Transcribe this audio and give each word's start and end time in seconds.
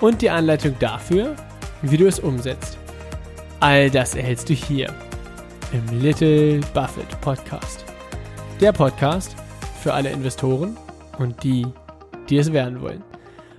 und 0.00 0.22
die 0.22 0.30
Anleitung 0.30 0.76
dafür, 0.78 1.36
wie 1.82 1.96
du 1.96 2.06
es 2.06 2.18
umsetzt. 2.18 2.78
All 3.60 3.90
das 3.90 4.14
erhältst 4.14 4.48
du 4.48 4.54
hier 4.54 4.92
im 5.72 6.00
Little 6.00 6.60
Buffett 6.72 7.20
Podcast. 7.20 7.84
Der 8.60 8.72
Podcast 8.72 9.36
für 9.82 9.92
alle 9.92 10.10
Investoren 10.10 10.76
und 11.18 11.42
die, 11.42 11.66
die 12.28 12.38
es 12.38 12.52
werden 12.52 12.80
wollen. 12.80 13.02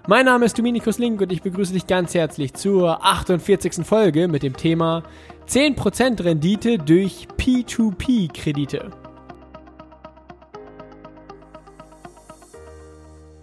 Mein 0.08 0.26
Name 0.26 0.46
ist 0.46 0.58
Dominikus 0.58 1.00
Link 1.00 1.20
und 1.20 1.32
ich 1.32 1.42
begrüße 1.42 1.74
dich 1.74 1.88
ganz 1.88 2.14
herzlich 2.14 2.54
zur 2.54 3.04
48. 3.04 3.86
Folge 3.86 4.28
mit 4.28 4.44
dem 4.44 4.56
Thema 4.56 5.04
10% 5.48 6.24
Rendite 6.24 6.78
durch 6.78 7.28
P2P-Kredite. 7.38 8.92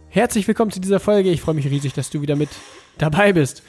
Herzlich 0.09 0.47
willkommen 0.47 0.71
zu 0.71 0.79
dieser 0.79 1.01
Folge. 1.01 1.31
Ich 1.31 1.41
freue 1.41 1.55
mich 1.55 1.67
riesig, 1.67 1.95
dass 1.95 2.11
du 2.11 2.21
wieder 2.21 2.37
mit 2.37 2.51
dabei 3.03 3.33
bist. 3.33 3.63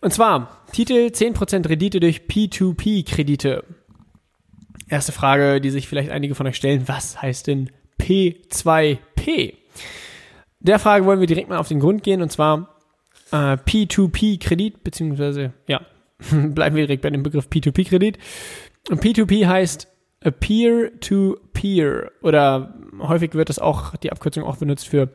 Und 0.00 0.12
zwar 0.12 0.64
Titel 0.72 1.10
10% 1.12 1.68
Rendite 1.68 2.00
durch 2.00 2.22
P2P-Kredite. 2.22 3.64
Erste 4.88 5.12
Frage, 5.12 5.60
die 5.60 5.70
sich 5.70 5.88
vielleicht 5.88 6.10
einige 6.10 6.34
von 6.34 6.46
euch 6.46 6.56
stellen, 6.56 6.88
was 6.88 7.20
heißt 7.20 7.46
denn 7.46 7.70
P2P? 8.00 9.54
Der 10.60 10.78
Frage 10.78 11.04
wollen 11.06 11.20
wir 11.20 11.26
direkt 11.26 11.48
mal 11.48 11.58
auf 11.58 11.68
den 11.68 11.80
Grund 11.80 12.02
gehen 12.02 12.22
und 12.22 12.32
zwar 12.32 12.76
äh, 13.30 13.56
P2P-Kredit, 13.56 14.82
beziehungsweise, 14.82 15.52
ja, 15.66 15.80
bleiben 16.30 16.76
wir 16.76 16.86
direkt 16.86 17.02
bei 17.02 17.10
dem 17.10 17.22
Begriff 17.22 17.46
P2P-Kredit. 17.48 18.18
Und 18.90 19.02
P2P 19.02 19.46
heißt 19.46 19.86
Peer-to-Peer 20.40 22.10
oder 22.22 22.74
häufig 22.98 23.34
wird 23.34 23.48
das 23.48 23.58
auch, 23.58 23.96
die 23.96 24.12
Abkürzung 24.12 24.44
auch 24.44 24.56
benutzt 24.56 24.88
für 24.88 25.10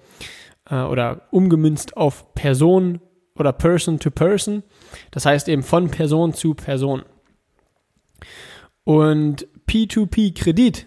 äh, 0.70 0.82
oder 0.82 1.28
umgemünzt 1.32 1.98
auf 1.98 2.34
Person 2.34 3.02
oder 3.38 3.54
Person 3.54 4.00
to 4.00 4.12
Person. 4.12 4.64
Das 5.12 5.26
heißt 5.26 5.50
eben 5.50 5.64
von 5.64 5.90
Person 5.90 6.34
zu 6.34 6.54
Person. 6.54 7.04
Und 8.84 9.48
P2P-Kredit 9.68 10.86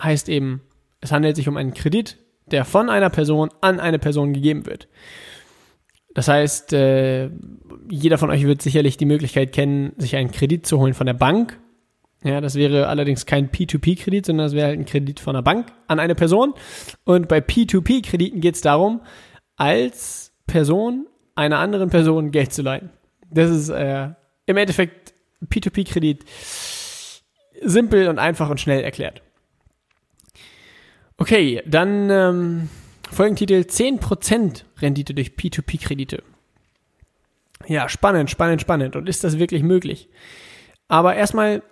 heißt 0.00 0.28
eben, 0.28 0.62
es 1.00 1.12
handelt 1.12 1.36
sich 1.36 1.48
um 1.48 1.56
einen 1.56 1.74
Kredit, 1.74 2.18
der 2.46 2.64
von 2.64 2.90
einer 2.90 3.10
Person 3.10 3.50
an 3.60 3.80
eine 3.80 3.98
Person 3.98 4.32
gegeben 4.32 4.66
wird. 4.66 4.88
Das 6.12 6.26
heißt, 6.26 6.72
äh, 6.72 7.30
jeder 7.88 8.18
von 8.18 8.30
euch 8.30 8.44
wird 8.44 8.62
sicherlich 8.62 8.96
die 8.96 9.06
Möglichkeit 9.06 9.52
kennen, 9.52 9.92
sich 9.96 10.16
einen 10.16 10.32
Kredit 10.32 10.66
zu 10.66 10.78
holen 10.78 10.94
von 10.94 11.06
der 11.06 11.14
Bank 11.14 11.59
ja, 12.22 12.40
das 12.40 12.54
wäre 12.54 12.88
allerdings 12.88 13.24
kein 13.24 13.50
P2P-Kredit, 13.50 14.26
sondern 14.26 14.46
das 14.46 14.54
wäre 14.54 14.68
halt 14.68 14.78
ein 14.78 14.84
Kredit 14.84 15.20
von 15.20 15.34
einer 15.34 15.42
Bank 15.42 15.72
an 15.86 15.98
eine 15.98 16.14
Person. 16.14 16.54
Und 17.04 17.28
bei 17.28 17.38
P2P-Krediten 17.38 18.40
geht 18.40 18.56
es 18.56 18.60
darum, 18.60 19.00
als 19.56 20.32
Person 20.46 21.06
einer 21.34 21.58
anderen 21.58 21.88
Person 21.88 22.30
Geld 22.30 22.52
zu 22.52 22.62
leihen. 22.62 22.90
Das 23.30 23.50
ist 23.50 23.70
äh, 23.70 24.10
im 24.46 24.56
Endeffekt 24.56 25.14
P2P-Kredit 25.46 26.24
simpel 27.62 28.08
und 28.08 28.18
einfach 28.18 28.50
und 28.50 28.60
schnell 28.60 28.82
erklärt. 28.82 29.22
Okay, 31.16 31.62
dann 31.66 32.10
ähm, 32.10 32.68
Folgentitel 33.10 33.60
10% 33.60 34.64
Rendite 34.80 35.14
durch 35.14 35.30
P2P-Kredite. 35.30 36.22
Ja, 37.66 37.88
spannend, 37.88 38.30
spannend, 38.30 38.60
spannend. 38.60 38.96
Und 38.96 39.08
ist 39.08 39.24
das 39.24 39.38
wirklich 39.38 39.62
möglich? 39.62 40.08
Aber 40.88 41.14
erstmal 41.14 41.62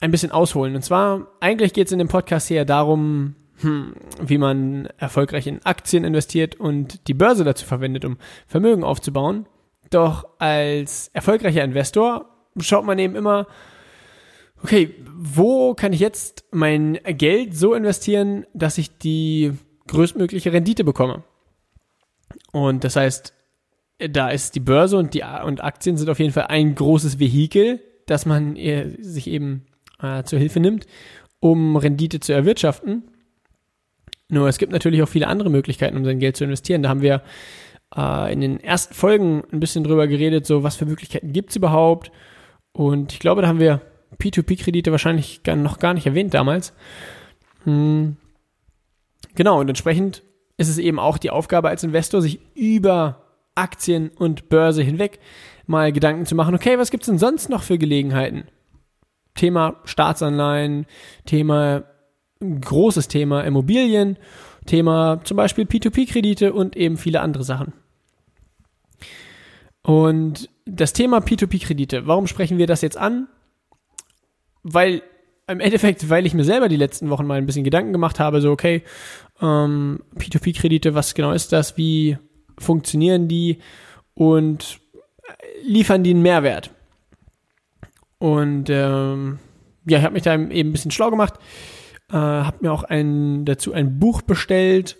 ein 0.00 0.10
bisschen 0.10 0.30
ausholen. 0.30 0.74
Und 0.74 0.82
zwar, 0.82 1.28
eigentlich 1.40 1.72
geht 1.72 1.86
es 1.86 1.92
in 1.92 1.98
dem 1.98 2.08
Podcast 2.08 2.48
hier 2.48 2.64
darum, 2.64 3.34
hm, 3.60 3.94
wie 4.20 4.38
man 4.38 4.86
erfolgreich 4.98 5.46
in 5.46 5.64
Aktien 5.64 6.04
investiert 6.04 6.56
und 6.56 7.08
die 7.08 7.14
Börse 7.14 7.44
dazu 7.44 7.64
verwendet, 7.64 8.04
um 8.04 8.18
Vermögen 8.46 8.84
aufzubauen. 8.84 9.46
Doch 9.90 10.26
als 10.38 11.08
erfolgreicher 11.14 11.64
Investor 11.64 12.26
schaut 12.58 12.84
man 12.84 12.98
eben 12.98 13.16
immer, 13.16 13.46
okay, 14.62 14.94
wo 15.14 15.74
kann 15.74 15.92
ich 15.92 16.00
jetzt 16.00 16.44
mein 16.50 16.98
Geld 17.04 17.56
so 17.56 17.74
investieren, 17.74 18.46
dass 18.52 18.78
ich 18.78 18.98
die 18.98 19.52
größtmögliche 19.86 20.52
Rendite 20.52 20.84
bekomme? 20.84 21.22
Und 22.52 22.84
das 22.84 22.96
heißt, 22.96 23.32
da 23.98 24.28
ist 24.28 24.54
die 24.54 24.60
Börse 24.60 24.98
und 24.98 25.14
die 25.14 25.22
und 25.44 25.64
Aktien 25.64 25.96
sind 25.96 26.10
auf 26.10 26.18
jeden 26.18 26.32
Fall 26.32 26.48
ein 26.48 26.74
großes 26.74 27.18
Vehikel, 27.18 27.80
dass 28.06 28.26
man 28.26 28.56
sich 29.00 29.28
eben 29.28 29.66
äh, 30.02 30.22
zur 30.24 30.38
Hilfe 30.38 30.60
nimmt, 30.60 30.86
um 31.40 31.76
Rendite 31.76 32.20
zu 32.20 32.32
erwirtschaften. 32.32 33.04
Nur 34.28 34.48
es 34.48 34.58
gibt 34.58 34.72
natürlich 34.72 35.02
auch 35.02 35.08
viele 35.08 35.28
andere 35.28 35.50
Möglichkeiten, 35.50 35.96
um 35.96 36.04
sein 36.04 36.18
Geld 36.18 36.36
zu 36.36 36.44
investieren. 36.44 36.82
Da 36.82 36.88
haben 36.88 37.02
wir 37.02 37.22
äh, 37.96 38.32
in 38.32 38.40
den 38.40 38.60
ersten 38.60 38.94
Folgen 38.94 39.44
ein 39.52 39.60
bisschen 39.60 39.84
drüber 39.84 40.06
geredet, 40.06 40.46
so 40.46 40.62
was 40.62 40.76
für 40.76 40.86
Möglichkeiten 40.86 41.32
gibt 41.32 41.50
es 41.50 41.56
überhaupt. 41.56 42.10
Und 42.72 43.12
ich 43.12 43.20
glaube, 43.20 43.42
da 43.42 43.48
haben 43.48 43.60
wir 43.60 43.80
P2P-Kredite 44.18 44.90
wahrscheinlich 44.90 45.42
gar, 45.42 45.56
noch 45.56 45.78
gar 45.78 45.94
nicht 45.94 46.06
erwähnt 46.06 46.34
damals. 46.34 46.72
Hm. 47.64 48.16
Genau, 49.34 49.60
und 49.60 49.68
entsprechend 49.68 50.22
ist 50.56 50.68
es 50.68 50.78
eben 50.78 50.98
auch 50.98 51.18
die 51.18 51.30
Aufgabe 51.30 51.68
als 51.68 51.84
Investor, 51.84 52.22
sich 52.22 52.40
über 52.54 53.22
Aktien 53.54 54.10
und 54.10 54.48
Börse 54.48 54.82
hinweg 54.82 55.18
mal 55.66 55.92
Gedanken 55.92 56.26
zu 56.26 56.34
machen, 56.34 56.54
okay, 56.54 56.78
was 56.78 56.90
gibt 56.90 57.02
es 57.02 57.08
denn 57.08 57.18
sonst 57.18 57.48
noch 57.48 57.62
für 57.62 57.78
Gelegenheiten? 57.78 58.44
Thema 59.36 59.76
Staatsanleihen, 59.84 60.86
Thema, 61.24 61.84
großes 62.40 63.08
Thema 63.08 63.42
Immobilien, 63.42 64.16
Thema 64.66 65.20
zum 65.24 65.36
Beispiel 65.36 65.64
P2P-Kredite 65.64 66.52
und 66.52 66.76
eben 66.76 66.96
viele 66.96 67.20
andere 67.20 67.44
Sachen. 67.44 67.72
Und 69.82 70.50
das 70.64 70.92
Thema 70.92 71.18
P2P-Kredite, 71.18 72.06
warum 72.06 72.26
sprechen 72.26 72.58
wir 72.58 72.66
das 72.66 72.82
jetzt 72.82 72.96
an? 72.96 73.28
Weil 74.64 75.02
im 75.48 75.60
Endeffekt, 75.60 76.10
weil 76.10 76.26
ich 76.26 76.34
mir 76.34 76.42
selber 76.42 76.68
die 76.68 76.76
letzten 76.76 77.08
Wochen 77.08 77.26
mal 77.26 77.38
ein 77.38 77.46
bisschen 77.46 77.62
Gedanken 77.62 77.92
gemacht 77.92 78.18
habe, 78.18 78.40
so 78.40 78.50
okay, 78.50 78.82
ähm, 79.40 80.00
P2P-Kredite, 80.18 80.94
was 80.94 81.14
genau 81.14 81.30
ist 81.30 81.52
das, 81.52 81.76
wie 81.76 82.18
funktionieren 82.58 83.28
die 83.28 83.58
und 84.14 84.80
liefern 85.62 86.02
die 86.02 86.10
einen 86.10 86.22
Mehrwert? 86.22 86.70
Und 88.18 88.70
ähm, 88.70 89.38
ja, 89.86 89.98
ich 89.98 90.04
habe 90.04 90.14
mich 90.14 90.22
da 90.22 90.34
eben 90.34 90.50
ein 90.50 90.72
bisschen 90.72 90.90
schlau 90.90 91.10
gemacht, 91.10 91.34
äh, 92.10 92.16
habe 92.16 92.58
mir 92.60 92.72
auch 92.72 92.84
ein, 92.84 93.44
dazu 93.44 93.72
ein 93.72 93.98
Buch 93.98 94.22
bestellt. 94.22 94.96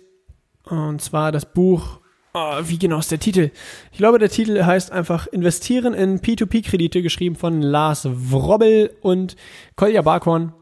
Und 0.63 1.01
zwar 1.01 1.31
das 1.31 1.51
Buch, 1.53 1.99
oh, 2.33 2.57
wie 2.63 2.77
genau 2.77 2.99
ist 2.99 3.11
der 3.11 3.19
Titel? 3.19 3.51
Ich 3.91 3.97
glaube, 3.97 4.19
der 4.19 4.29
Titel 4.29 4.63
heißt 4.63 4.91
einfach 4.91 5.27
Investieren 5.27 5.93
in 5.93 6.19
P2P-Kredite, 6.19 7.01
geschrieben 7.01 7.35
von 7.35 7.61
Lars 7.61 8.07
Wrobbel 8.09 8.95
und 9.01 9.35
Kolja 9.75 10.01
Barkhorn. 10.01 10.53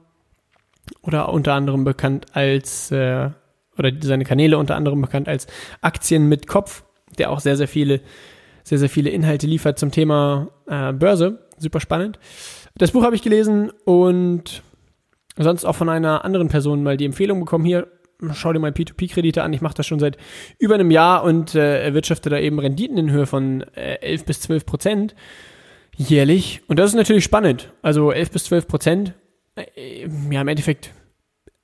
Oder 1.01 1.29
unter 1.29 1.53
anderem 1.53 1.83
bekannt 1.83 2.27
als, 2.33 2.91
äh, 2.91 3.31
oder 3.77 3.91
seine 4.01 4.23
Kanäle 4.23 4.59
unter 4.59 4.75
anderem 4.75 5.01
bekannt 5.01 5.27
als 5.27 5.47
Aktien 5.81 6.29
mit 6.29 6.47
Kopf, 6.47 6.83
der 7.17 7.31
auch 7.31 7.39
sehr, 7.39 7.57
sehr 7.57 7.67
viele, 7.67 8.01
sehr, 8.63 8.77
sehr 8.77 8.89
viele 8.89 9.09
Inhalte 9.09 9.47
liefert 9.47 9.79
zum 9.79 9.91
Thema 9.91 10.49
äh, 10.67 10.93
Börse 10.93 11.44
super 11.57 11.79
spannend. 11.79 12.19
Das 12.77 12.91
Buch 12.91 13.03
habe 13.03 13.15
ich 13.15 13.21
gelesen 13.21 13.71
und 13.85 14.63
sonst 15.37 15.65
auch 15.65 15.75
von 15.75 15.89
einer 15.89 16.25
anderen 16.25 16.47
Person 16.47 16.83
mal 16.83 16.97
die 16.97 17.05
Empfehlung 17.05 17.39
bekommen, 17.39 17.65
hier, 17.65 17.87
schau 18.33 18.53
dir 18.53 18.59
mal 18.59 18.71
P2P-Kredite 18.71 19.43
an. 19.43 19.53
Ich 19.53 19.61
mache 19.61 19.75
das 19.75 19.85
schon 19.85 19.99
seit 19.99 20.17
über 20.59 20.75
einem 20.75 20.91
Jahr 20.91 21.23
und 21.23 21.55
äh, 21.55 21.83
erwirtschafte 21.83 22.29
da 22.29 22.39
eben 22.39 22.59
Renditen 22.59 22.97
in 22.97 23.11
Höhe 23.11 23.25
von 23.25 23.61
äh, 23.75 23.95
11 24.01 24.25
bis 24.25 24.41
12 24.41 24.65
Prozent 24.65 25.15
jährlich. 25.95 26.61
Und 26.67 26.79
das 26.79 26.91
ist 26.91 26.95
natürlich 26.95 27.23
spannend. 27.23 27.73
Also 27.81 28.11
11 28.11 28.31
bis 28.31 28.45
12 28.45 28.67
Prozent, 28.67 29.13
äh, 29.55 30.07
ja 30.31 30.41
im 30.41 30.47
Endeffekt, 30.47 30.91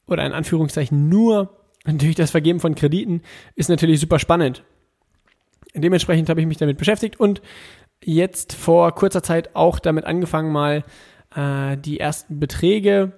oder 0.07 0.25
in 0.25 0.33
Anführungszeichen 0.33 1.09
nur 1.09 1.57
durch 1.85 2.15
das 2.15 2.31
Vergeben 2.31 2.59
von 2.59 2.75
Krediten, 2.75 3.21
ist 3.55 3.69
natürlich 3.69 3.99
super 3.99 4.19
spannend. 4.19 4.63
Dementsprechend 5.73 6.29
habe 6.29 6.41
ich 6.41 6.47
mich 6.47 6.57
damit 6.57 6.77
beschäftigt 6.77 7.19
und 7.19 7.41
jetzt 8.03 8.53
vor 8.53 8.93
kurzer 8.93 9.23
Zeit 9.23 9.55
auch 9.55 9.79
damit 9.79 10.05
angefangen, 10.05 10.51
mal 10.51 10.83
äh, 11.35 11.77
die 11.77 11.99
ersten 11.99 12.39
Beträge 12.39 13.13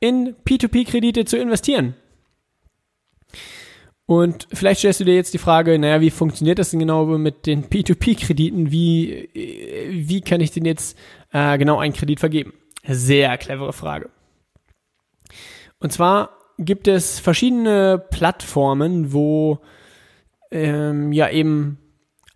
in 0.00 0.36
P2P-Kredite 0.46 1.24
zu 1.24 1.36
investieren. 1.36 1.94
Und 4.06 4.48
vielleicht 4.52 4.78
stellst 4.78 5.00
du 5.00 5.04
dir 5.04 5.16
jetzt 5.16 5.34
die 5.34 5.38
Frage, 5.38 5.78
naja, 5.78 6.00
wie 6.00 6.10
funktioniert 6.10 6.58
das 6.58 6.70
denn 6.70 6.80
genau 6.80 7.04
mit 7.04 7.44
den 7.44 7.64
P2P-Krediten? 7.66 8.70
Wie, 8.70 9.28
wie 9.34 10.22
kann 10.22 10.40
ich 10.40 10.50
denn 10.50 10.64
jetzt 10.64 10.96
äh, 11.30 11.58
genau 11.58 11.78
einen 11.78 11.92
Kredit 11.92 12.18
vergeben? 12.18 12.54
Sehr 12.86 13.36
clevere 13.36 13.74
Frage. 13.74 14.08
Und 15.78 15.92
zwar 15.92 16.30
gibt 16.58 16.88
es 16.88 17.18
verschiedene 17.18 18.02
Plattformen, 18.10 19.12
wo 19.12 19.58
ähm, 20.50 21.12
ja 21.12 21.28
eben 21.28 21.78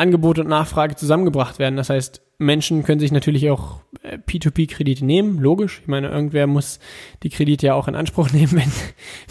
Angebot 0.03 0.39
und 0.39 0.49
Nachfrage 0.49 0.97
zusammengebracht 0.97 1.59
werden. 1.59 1.77
Das 1.77 1.89
heißt, 1.89 2.21
Menschen 2.39 2.83
können 2.83 3.01
sich 3.01 3.13
natürlich 3.13 3.49
auch 3.51 3.81
äh, 4.03 4.19
P2P-Kredite 4.19 5.05
nehmen, 5.05 5.39
logisch. 5.39 5.79
Ich 5.83 5.89
meine, 5.89 6.09
irgendwer 6.09 6.49
muss 6.49 6.81
die 7.23 7.31
Kredite 7.31 7.69
ja 7.69 7.75
auch 7.75 7.87
in 7.89 7.95
Anspruch 7.95 8.31
nehmen, 8.33 8.61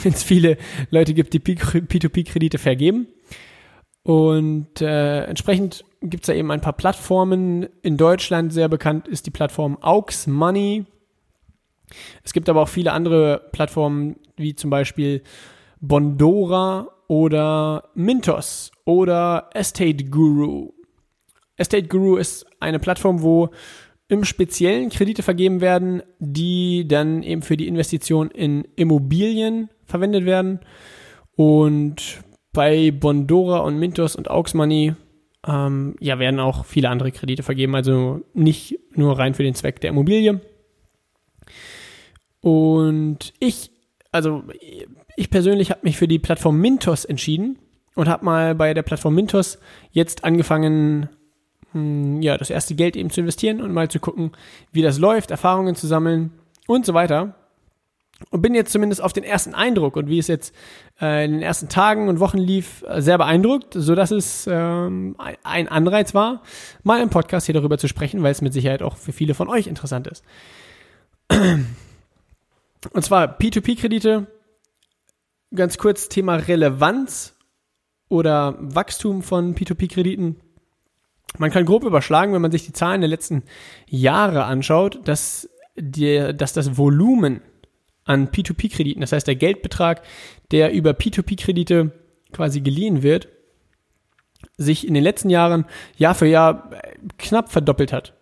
wenn 0.01 0.13
es 0.13 0.23
viele 0.23 0.57
Leute 0.89 1.13
gibt, 1.13 1.33
die 1.33 1.39
P2P-Kredite 1.39 2.57
vergeben. 2.57 3.07
Und 4.03 4.81
äh, 4.81 5.25
entsprechend 5.25 5.85
gibt 6.01 6.23
es 6.23 6.27
da 6.27 6.33
eben 6.33 6.50
ein 6.51 6.62
paar 6.62 6.74
Plattformen. 6.74 7.67
In 7.83 7.97
Deutschland 7.97 8.51
sehr 8.51 8.69
bekannt 8.69 9.07
ist 9.07 9.27
die 9.27 9.31
Plattform 9.31 9.77
Aux 9.81 10.25
Money. 10.25 10.85
Es 12.24 12.33
gibt 12.33 12.50
aber 12.50 12.62
auch 12.62 12.69
viele 12.69 12.94
andere 12.94 13.50
Plattformen, 13.51 14.15
wie 14.38 14.56
zum 14.56 14.69
Beispiel 14.69 15.21
Bondora 15.81 16.88
oder 17.12 17.90
Mintos 17.94 18.72
oder 18.86 19.50
Estate 19.54 20.06
Guru. 20.06 20.72
Estate 21.58 21.90
Guru 21.90 22.16
ist 22.16 22.46
eine 22.62 22.80
Plattform, 22.80 23.22
wo 23.22 23.50
im 24.08 24.24
Speziellen 24.24 24.90
Kredite 24.90 25.22
vergeben 25.22 25.60
werden, 25.60 26.04
die 26.19 26.88
dann 26.88 27.22
eben 27.22 27.42
für 27.42 27.58
die 27.58 27.68
Investition 27.68 28.31
in 28.31 28.66
Immobilien 28.78 29.69
verwendet 29.84 30.24
werden. 30.24 30.62
Und 31.36 32.24
bei 32.54 32.92
Bondora 32.92 33.60
und 33.60 33.78
Mintos 33.78 34.16
und 34.16 34.31
Aux 34.31 34.54
Money 34.54 34.96
ähm, 35.46 35.98
ja, 36.00 36.18
werden 36.18 36.40
auch 36.40 36.63
viele 36.63 36.88
andere 36.88 37.12
Kredite 37.12 37.44
vergeben, 37.44 37.75
also 37.75 38.22
nicht 38.34 38.80
nur 38.96 39.19
rein 39.19 39.34
für 39.34 39.44
den 39.44 39.56
Zweck 39.56 39.81
der 39.81 39.90
Immobilie. 39.90 40.40
Und 42.40 43.34
ich, 43.42 43.69
also 44.13 44.44
ich 45.16 45.30
persönlich 45.30 45.72
habe 45.72 45.81
mich 45.84 45.98
für 45.98 46.08
die 46.08 46.19
Plattform 46.19 46.60
Mintos 46.60 47.06
entschieden 47.06 47.58
und 47.96 48.08
habe 48.08 48.25
mal 48.25 48.56
bei 48.56 48.74
der 48.74 48.84
Plattform 48.84 49.16
Mintos 49.16 49.60
jetzt 49.92 50.24
angefangen, 50.24 51.10
hm, 51.72 52.22
ja, 52.22 52.38
das 52.38 52.50
erste 52.50 52.75
Geld 52.75 52.96
eben 52.96 53.10
zu 53.10 53.22
investieren 53.22 53.62
und 53.62 53.74
mal 53.74 53.90
zu 53.90 54.00
gucken, 54.00 54.31
wie 54.72 54.81
das 54.81 55.00
läuft, 55.00 55.31
Erfahrungen 55.31 55.75
zu 55.75 55.88
sammeln 55.88 56.31
und 56.68 56.86
so 56.86 56.94
weiter. 56.94 57.36
Und 58.30 58.42
bin 58.42 58.54
jetzt 58.54 58.72
zumindest 58.72 59.02
auf 59.02 59.13
den 59.13 59.24
ersten 59.24 59.56
Eindruck 59.56 59.96
und 59.96 60.08
wie 60.08 60.19
es 60.19 60.28
jetzt 60.28 60.54
äh, 61.02 61.25
in 61.25 61.31
den 61.31 61.42
ersten 61.42 61.69
Tagen 61.69 62.08
und 62.08 62.19
Wochen 62.19 62.38
lief, 62.38 62.86
sehr 62.98 63.18
beeindruckt, 63.18 63.74
so 63.74 63.96
dass 63.96 64.12
es 64.12 64.48
ähm, 64.50 65.16
ein 65.44 65.68
Anreiz 65.68 66.13
war, 66.13 66.44
mal 66.84 67.02
im 67.02 67.10
Podcast 67.10 67.48
hier 67.48 67.54
darüber 67.54 67.80
zu 67.80 67.88
sprechen, 67.88 68.22
weil 68.22 68.31
es 68.31 68.42
mit 68.42 68.54
Sicherheit 68.54 68.84
auch 68.84 68.96
für 68.96 69.12
viele 69.12 69.34
von 69.34 69.50
euch 69.50 69.66
interessant 69.66 70.08
ist. 70.08 70.24
Und 72.94 73.04
zwar 73.04 73.38
P2P-Kredite, 73.38 74.28
ganz 75.53 75.77
kurz 75.77 76.09
Thema 76.09 76.36
Relevanz 76.36 77.38
oder 78.09 78.56
Wachstum 78.59 79.21
von 79.21 79.56
P2P-Krediten. 79.56 80.38
Man 81.38 81.51
kann 81.51 81.65
grob 81.65 81.83
überschlagen, 81.83 82.33
wenn 82.33 82.42
man 82.42 82.51
sich 82.51 82.65
die 82.65 82.74
Zahlen 82.74 83.01
der 83.01 83.09
letzten 83.09 83.44
Jahre 83.88 84.44
anschaut, 84.44 85.00
dass, 85.06 85.50
die, 85.77 86.33
dass 86.36 86.53
das 86.53 86.77
Volumen 86.77 87.42
an 88.03 88.30
P2P-Krediten, 88.30 89.01
das 89.01 89.12
heißt 89.12 89.27
der 89.27 89.36
Geldbetrag, 89.36 90.01
der 90.51 90.74
über 90.74 90.92
P2P-Kredite 90.92 91.92
quasi 92.33 92.62
geliehen 92.62 93.03
wird, 93.03 93.30
sich 94.57 94.88
in 94.88 94.94
den 94.94 95.03
letzten 95.03 95.30
Jahren 95.30 95.65
Jahr 95.95 96.15
für 96.15 96.27
Jahr 96.27 96.71
knapp 97.18 97.51
verdoppelt 97.51 97.94
hat. 97.94 98.13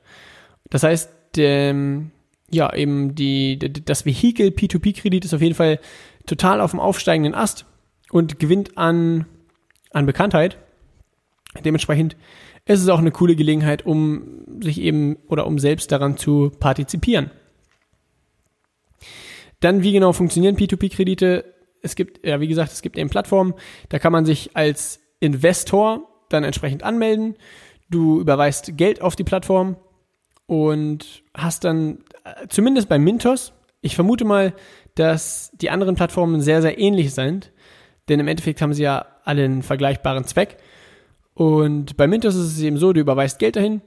Das 0.70 0.84
heißt, 0.84 1.10
ähm, 1.38 2.12
ja, 2.51 2.74
eben 2.74 3.16
die, 3.16 3.57
das 3.60 4.06
Vehikel 4.06 4.50
P2P-Kredit 4.50 5.25
ist 5.25 5.34
auf 5.34 5.42
jeden 5.42 5.56
Fall 5.56 5.80
total 6.25 6.62
auf 6.62 6.72
dem 6.72 6.80
aufsteigenden 6.80 7.34
Ast 7.34 7.66
und 8.12 8.40
gewinnt 8.40 8.78
an, 8.78 9.25
an 9.92 10.06
Bekanntheit. 10.06 10.57
Dementsprechend 11.63 12.16
ist 12.66 12.81
es 12.81 12.90
auch 12.90 13.00
eine 13.00 13.12
coole 13.12 13.36
Gelegenheit, 13.36 13.86
um 13.86 14.46
sich 14.62 14.80
eben 14.80 15.18
oder 15.28 15.48
um 15.48 15.57
selbst 15.57 15.92
daran 15.92 16.18
zu 16.18 16.51
partizipieren. 16.60 17.31
Dann, 19.60 19.84
wie 19.84 19.92
genau 19.92 20.13
funktionieren 20.13 20.56
P2P-Kredite? 20.56 21.45
Es 21.81 21.95
gibt, 21.95 22.25
ja, 22.25 22.40
wie 22.40 22.48
gesagt, 22.48 22.72
es 22.72 22.81
gibt 22.81 22.98
eben 22.98 23.10
Plattformen, 23.10 23.54
da 23.90 24.00
kann 24.00 24.12
man 24.12 24.25
sich 24.25 24.56
als 24.56 25.00
Investor 25.19 26.07
dann 26.30 26.44
entsprechend 26.44 26.84
anmelden. 26.84 27.36
Du 27.90 28.19
überweist 28.22 28.78
Geld 28.78 29.02
auf 29.02 29.16
die 29.16 29.24
Plattform 29.24 29.78
und 30.50 31.22
hast 31.36 31.63
dann, 31.63 32.00
äh, 32.24 32.48
zumindest 32.48 32.90
bei 32.90 32.98
Mintos, 32.98 33.54
ich 33.81 33.94
vermute 33.94 34.25
mal, 34.25 34.56
dass 34.96 35.51
die 35.54 35.69
anderen 35.69 35.94
Plattformen 35.94 36.42
sehr, 36.42 36.63
sehr 36.63 36.80
ähnlich 36.80 37.13
sind, 37.13 37.51
denn 38.10 38.19
im 38.19 38.28
Endeffekt 38.28 38.60
haben 38.60 38.74
sie 38.74 38.81
ja 38.81 39.06
alle 39.24 39.46
einen 39.46 39.62
vergleichbaren 39.62 40.24
Zweck. 40.24 40.57
Und 41.36 41.98
bei 41.98 42.07
Mintos 42.07 42.34
ist 42.34 42.48
es 42.48 42.60
eben 42.62 42.78
so, 42.78 42.94
du 42.94 43.00
überweist 43.00 43.38
Geld 43.38 43.57
dahin 43.57 43.81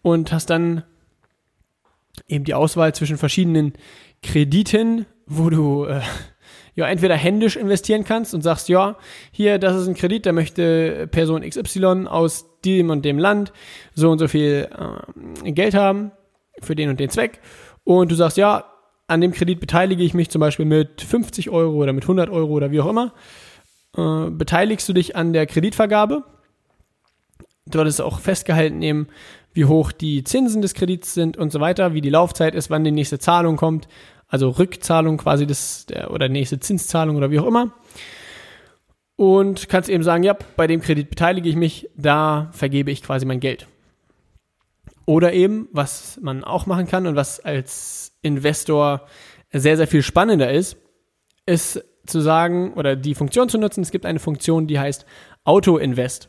und 0.00 0.32
hast 0.32 0.48
dann 0.48 0.82
eben 2.26 2.46
die 2.46 2.54
Auswahl 2.54 2.94
zwischen 2.94 3.18
verschiedenen 3.18 3.74
Krediten, 4.22 5.04
wo 5.26 5.50
du 5.50 5.84
äh, 5.84 6.00
ja 6.76 6.86
entweder 6.86 7.16
händisch 7.16 7.56
investieren 7.56 8.04
kannst 8.04 8.34
und 8.34 8.42
sagst, 8.42 8.68
ja, 8.68 8.96
hier, 9.32 9.58
das 9.58 9.74
ist 9.76 9.88
ein 9.88 9.94
Kredit, 9.94 10.26
da 10.26 10.32
möchte 10.32 11.08
Person 11.10 11.42
XY 11.42 12.06
aus 12.06 12.46
dem 12.64 12.90
und 12.90 13.04
dem 13.04 13.18
Land 13.18 13.52
so 13.94 14.10
und 14.10 14.18
so 14.18 14.28
viel 14.28 14.68
äh, 15.44 15.52
Geld 15.52 15.74
haben 15.74 16.12
für 16.60 16.76
den 16.76 16.90
und 16.90 17.00
den 17.00 17.10
Zweck. 17.10 17.40
Und 17.82 18.12
du 18.12 18.14
sagst, 18.14 18.36
ja, 18.36 18.64
an 19.08 19.20
dem 19.20 19.32
Kredit 19.32 19.60
beteilige 19.60 20.02
ich 20.02 20.14
mich 20.14 20.30
zum 20.30 20.40
Beispiel 20.40 20.66
mit 20.66 21.00
50 21.00 21.50
Euro 21.50 21.76
oder 21.76 21.92
mit 21.92 22.04
100 22.04 22.28
Euro 22.28 22.52
oder 22.52 22.70
wie 22.70 22.80
auch 22.80 22.88
immer. 22.88 23.14
Äh, 23.96 24.30
beteiligst 24.30 24.88
du 24.88 24.92
dich 24.92 25.16
an 25.16 25.32
der 25.32 25.46
Kreditvergabe. 25.46 26.24
Dort 27.66 27.88
ist 27.88 28.00
auch 28.00 28.20
festgehalten 28.20 28.82
eben, 28.82 29.08
wie 29.52 29.64
hoch 29.64 29.90
die 29.90 30.22
Zinsen 30.22 30.60
des 30.60 30.74
Kredits 30.74 31.14
sind 31.14 31.36
und 31.38 31.50
so 31.50 31.60
weiter, 31.60 31.94
wie 31.94 32.02
die 32.02 32.10
Laufzeit 32.10 32.54
ist, 32.54 32.68
wann 32.68 32.84
die 32.84 32.92
nächste 32.92 33.18
Zahlung 33.18 33.56
kommt, 33.56 33.88
also 34.28 34.50
Rückzahlung 34.50 35.18
quasi 35.18 35.46
des 35.46 35.86
der, 35.86 36.10
oder 36.10 36.28
nächste 36.28 36.60
Zinszahlung 36.60 37.16
oder 37.16 37.30
wie 37.30 37.38
auch 37.38 37.46
immer 37.46 37.72
und 39.16 39.68
kannst 39.68 39.88
eben 39.88 40.02
sagen, 40.02 40.22
ja, 40.22 40.36
bei 40.56 40.66
dem 40.66 40.80
Kredit 40.80 41.10
beteilige 41.10 41.48
ich 41.48 41.56
mich, 41.56 41.88
da 41.96 42.50
vergebe 42.52 42.90
ich 42.90 43.02
quasi 43.02 43.24
mein 43.24 43.40
Geld. 43.40 43.66
Oder 45.06 45.32
eben, 45.32 45.68
was 45.72 46.18
man 46.20 46.44
auch 46.44 46.66
machen 46.66 46.86
kann 46.86 47.06
und 47.06 47.16
was 47.16 47.40
als 47.40 48.12
Investor 48.22 49.06
sehr, 49.52 49.76
sehr 49.76 49.86
viel 49.86 50.02
spannender 50.02 50.52
ist, 50.52 50.76
ist 51.46 51.82
zu 52.06 52.20
sagen 52.20 52.74
oder 52.74 52.94
die 52.94 53.14
Funktion 53.14 53.48
zu 53.48 53.58
nutzen. 53.58 53.82
Es 53.82 53.90
gibt 53.90 54.04
eine 54.04 54.18
Funktion, 54.18 54.66
die 54.66 54.78
heißt 54.78 55.06
Auto-Invest. 55.44 56.28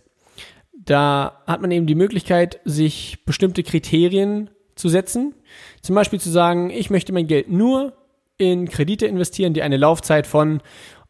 Da 0.73 1.43
hat 1.45 1.61
man 1.61 1.71
eben 1.71 1.87
die 1.87 1.95
Möglichkeit, 1.95 2.61
sich 2.63 3.25
bestimmte 3.25 3.63
Kriterien 3.63 4.49
zu 4.77 4.89
setzen. 4.89 5.35
Zum 5.81 5.95
Beispiel 5.95 6.19
zu 6.19 6.29
sagen, 6.29 6.69
ich 6.69 6.89
möchte 6.89 7.13
mein 7.13 7.27
Geld 7.27 7.49
nur 7.49 7.93
in 8.37 8.69
Kredite 8.69 9.07
investieren, 9.07 9.53
die 9.53 9.63
eine 9.63 9.77
Laufzeit 9.77 10.27
von 10.27 10.61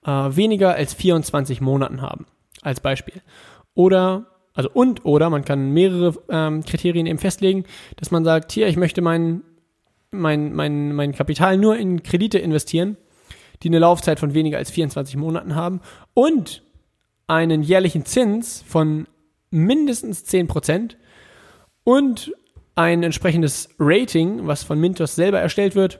äh, 0.05 0.11
weniger 0.11 0.73
als 0.73 0.93
24 0.93 1.61
Monaten 1.61 2.01
haben, 2.01 2.25
als 2.61 2.79
Beispiel. 2.79 3.21
Oder, 3.73 4.27
also 4.53 4.69
und 4.73 5.05
oder, 5.05 5.29
man 5.29 5.45
kann 5.45 5.71
mehrere 5.71 6.15
ähm, 6.29 6.63
Kriterien 6.63 7.05
eben 7.05 7.19
festlegen, 7.19 7.65
dass 7.97 8.11
man 8.11 8.23
sagt, 8.23 8.51
hier, 8.51 8.67
ich 8.67 8.77
möchte 8.77 9.01
mein, 9.01 9.43
mein, 10.11 10.53
mein, 10.53 10.93
mein 10.93 11.13
Kapital 11.13 11.57
nur 11.57 11.77
in 11.77 12.01
Kredite 12.01 12.39
investieren, 12.39 12.97
die 13.63 13.69
eine 13.69 13.79
Laufzeit 13.79 14.19
von 14.19 14.33
weniger 14.33 14.57
als 14.57 14.71
24 14.71 15.17
Monaten 15.17 15.55
haben 15.55 15.81
und 16.13 16.63
einen 17.27 17.61
jährlichen 17.61 18.05
Zins 18.05 18.63
von 18.65 19.07
mindestens 19.49 20.23
10% 20.25 20.95
und 21.83 22.31
ein 22.77 23.01
entsprechendes 23.01 23.69
Rating, 23.79 24.45
was 24.45 24.63
von 24.63 24.79
Mintos 24.79 25.15
selber 25.15 25.39
erstellt 25.39 25.73
wird, 25.73 25.99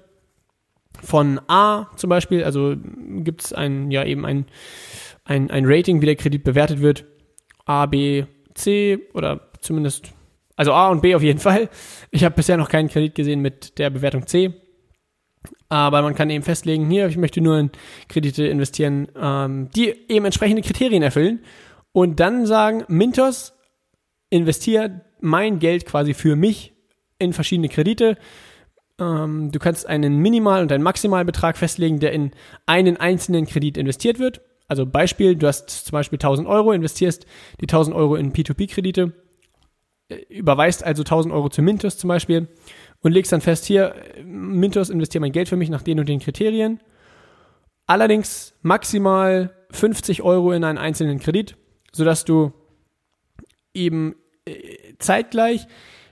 von 1.01 1.41
A 1.47 1.87
zum 1.95 2.09
Beispiel, 2.09 2.43
also 2.43 2.75
gibt 2.77 3.45
es 3.45 3.53
ein, 3.53 3.89
ja 3.89 4.03
eben 4.03 4.25
ein, 4.25 4.45
ein, 5.25 5.49
ein 5.49 5.65
Rating, 5.65 6.01
wie 6.01 6.05
der 6.05 6.15
Kredit 6.15 6.43
bewertet 6.43 6.79
wird. 6.79 7.05
A, 7.65 7.87
B, 7.87 8.25
C 8.53 8.99
oder 9.13 9.49
zumindest, 9.59 10.13
also 10.55 10.71
A 10.71 10.89
und 10.89 11.01
B 11.01 11.15
auf 11.15 11.23
jeden 11.23 11.39
Fall. 11.47 11.69
Ich 12.11 12.23
habe 12.23 12.35
bisher 12.35 12.57
noch 12.57 12.69
keinen 12.69 12.89
Kredit 12.89 13.15
gesehen 13.15 13.41
mit 13.41 13.79
der 13.79 13.89
Bewertung 13.89 14.27
C. 14.27 14.53
Aber 15.69 16.03
man 16.03 16.13
kann 16.13 16.29
eben 16.29 16.43
festlegen, 16.43 16.89
hier, 16.89 17.07
ich 17.07 17.17
möchte 17.17 17.41
nur 17.41 17.57
in 17.57 17.71
Kredite 18.07 18.45
investieren, 18.45 19.07
ähm, 19.19 19.69
die 19.75 19.95
eben 20.09 20.25
entsprechende 20.25 20.61
Kriterien 20.61 21.03
erfüllen. 21.03 21.43
Und 21.91 22.19
dann 22.19 22.45
sagen, 22.45 22.83
Mintos, 22.87 23.53
investiere 24.29 25.01
mein 25.21 25.59
Geld 25.59 25.85
quasi 25.85 26.13
für 26.13 26.35
mich 26.35 26.73
in 27.19 27.33
verschiedene 27.33 27.69
Kredite 27.69 28.17
ähm, 28.99 29.51
du 29.51 29.59
kannst 29.59 29.87
einen 29.87 30.17
Minimal- 30.17 30.61
und 30.61 30.71
einen 30.71 30.83
Maximalbetrag 30.83 31.57
festlegen, 31.57 31.99
der 31.99 32.13
in 32.13 32.31
einen 32.65 32.97
einzelnen 32.97 33.45
Kredit 33.45 33.77
investiert 33.77 34.19
wird. 34.19 34.41
Also 34.67 34.85
Beispiel, 34.85 35.35
du 35.35 35.47
hast 35.47 35.69
zum 35.69 35.91
Beispiel 35.91 36.17
1000 36.17 36.47
Euro, 36.47 36.71
investierst 36.71 37.25
die 37.61 37.65
1000 37.65 37.95
Euro 37.95 38.15
in 38.15 38.33
P2P-Kredite, 38.33 39.13
äh, 40.09 40.15
überweist 40.29 40.83
also 40.83 41.03
1000 41.03 41.33
Euro 41.33 41.49
zu 41.49 41.61
Mintos 41.61 41.97
zum 41.97 42.07
Beispiel 42.07 42.47
und 43.01 43.11
legst 43.11 43.31
dann 43.31 43.41
fest, 43.41 43.65
hier, 43.65 43.95
Mintos 44.23 44.89
investiert 44.89 45.21
mein 45.21 45.31
Geld 45.31 45.47
für 45.47 45.57
mich 45.57 45.69
nach 45.69 45.83
den 45.83 45.99
und 45.99 46.09
den 46.09 46.19
Kriterien. 46.19 46.81
Allerdings 47.85 48.55
maximal 48.63 49.53
50 49.71 50.23
Euro 50.23 50.51
in 50.51 50.63
einen 50.63 50.77
einzelnen 50.77 51.19
Kredit, 51.19 51.55
sodass 51.93 52.25
du 52.25 52.51
eben 53.73 54.15
äh, 54.45 54.86
zeitgleich 54.99 55.67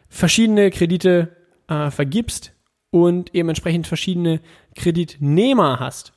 verschiedene 0.08 0.70
Kredite 0.72 1.36
äh, 1.68 1.92
vergibst 1.92 2.54
und 2.92 3.34
eben 3.36 3.50
entsprechend 3.50 3.88
verschiedene 3.88 4.42
Kreditnehmer 4.76 5.80
hast. 5.80 6.14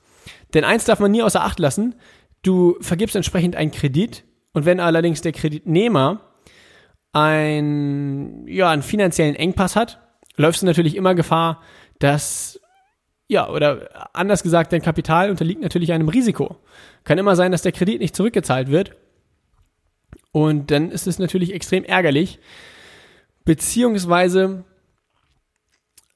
Denn 0.54 0.64
eins 0.64 0.84
darf 0.84 1.00
man 1.00 1.10
nie 1.10 1.22
außer 1.22 1.42
Acht 1.42 1.58
lassen, 1.58 1.94
du 2.42 2.76
vergibst 2.80 3.16
entsprechend 3.16 3.56
einen 3.56 3.70
Kredit 3.70 4.24
und 4.52 4.64
wenn 4.64 4.80
allerdings 4.80 5.20
der 5.20 5.32
Kreditnehmer 5.32 6.20
ein, 7.12 8.46
ja, 8.46 8.70
einen 8.70 8.82
finanziellen 8.82 9.34
Engpass 9.34 9.76
hat, 9.76 10.00
läufst 10.36 10.62
du 10.62 10.66
natürlich 10.66 10.94
immer 10.94 11.14
Gefahr, 11.14 11.62
dass, 11.98 12.60
ja, 13.26 13.48
oder 13.48 14.08
anders 14.14 14.42
gesagt, 14.42 14.72
dein 14.72 14.82
Kapital 14.82 15.30
unterliegt 15.30 15.62
natürlich 15.62 15.92
einem 15.92 16.08
Risiko. 16.08 16.56
Kann 17.04 17.18
immer 17.18 17.36
sein, 17.36 17.52
dass 17.52 17.62
der 17.62 17.72
Kredit 17.72 18.00
nicht 18.00 18.14
zurückgezahlt 18.14 18.70
wird. 18.70 18.96
Und 20.32 20.70
dann 20.70 20.90
ist 20.90 21.06
es 21.06 21.18
natürlich 21.18 21.54
extrem 21.54 21.84
ärgerlich. 21.84 22.38
Beziehungsweise, 23.44 24.64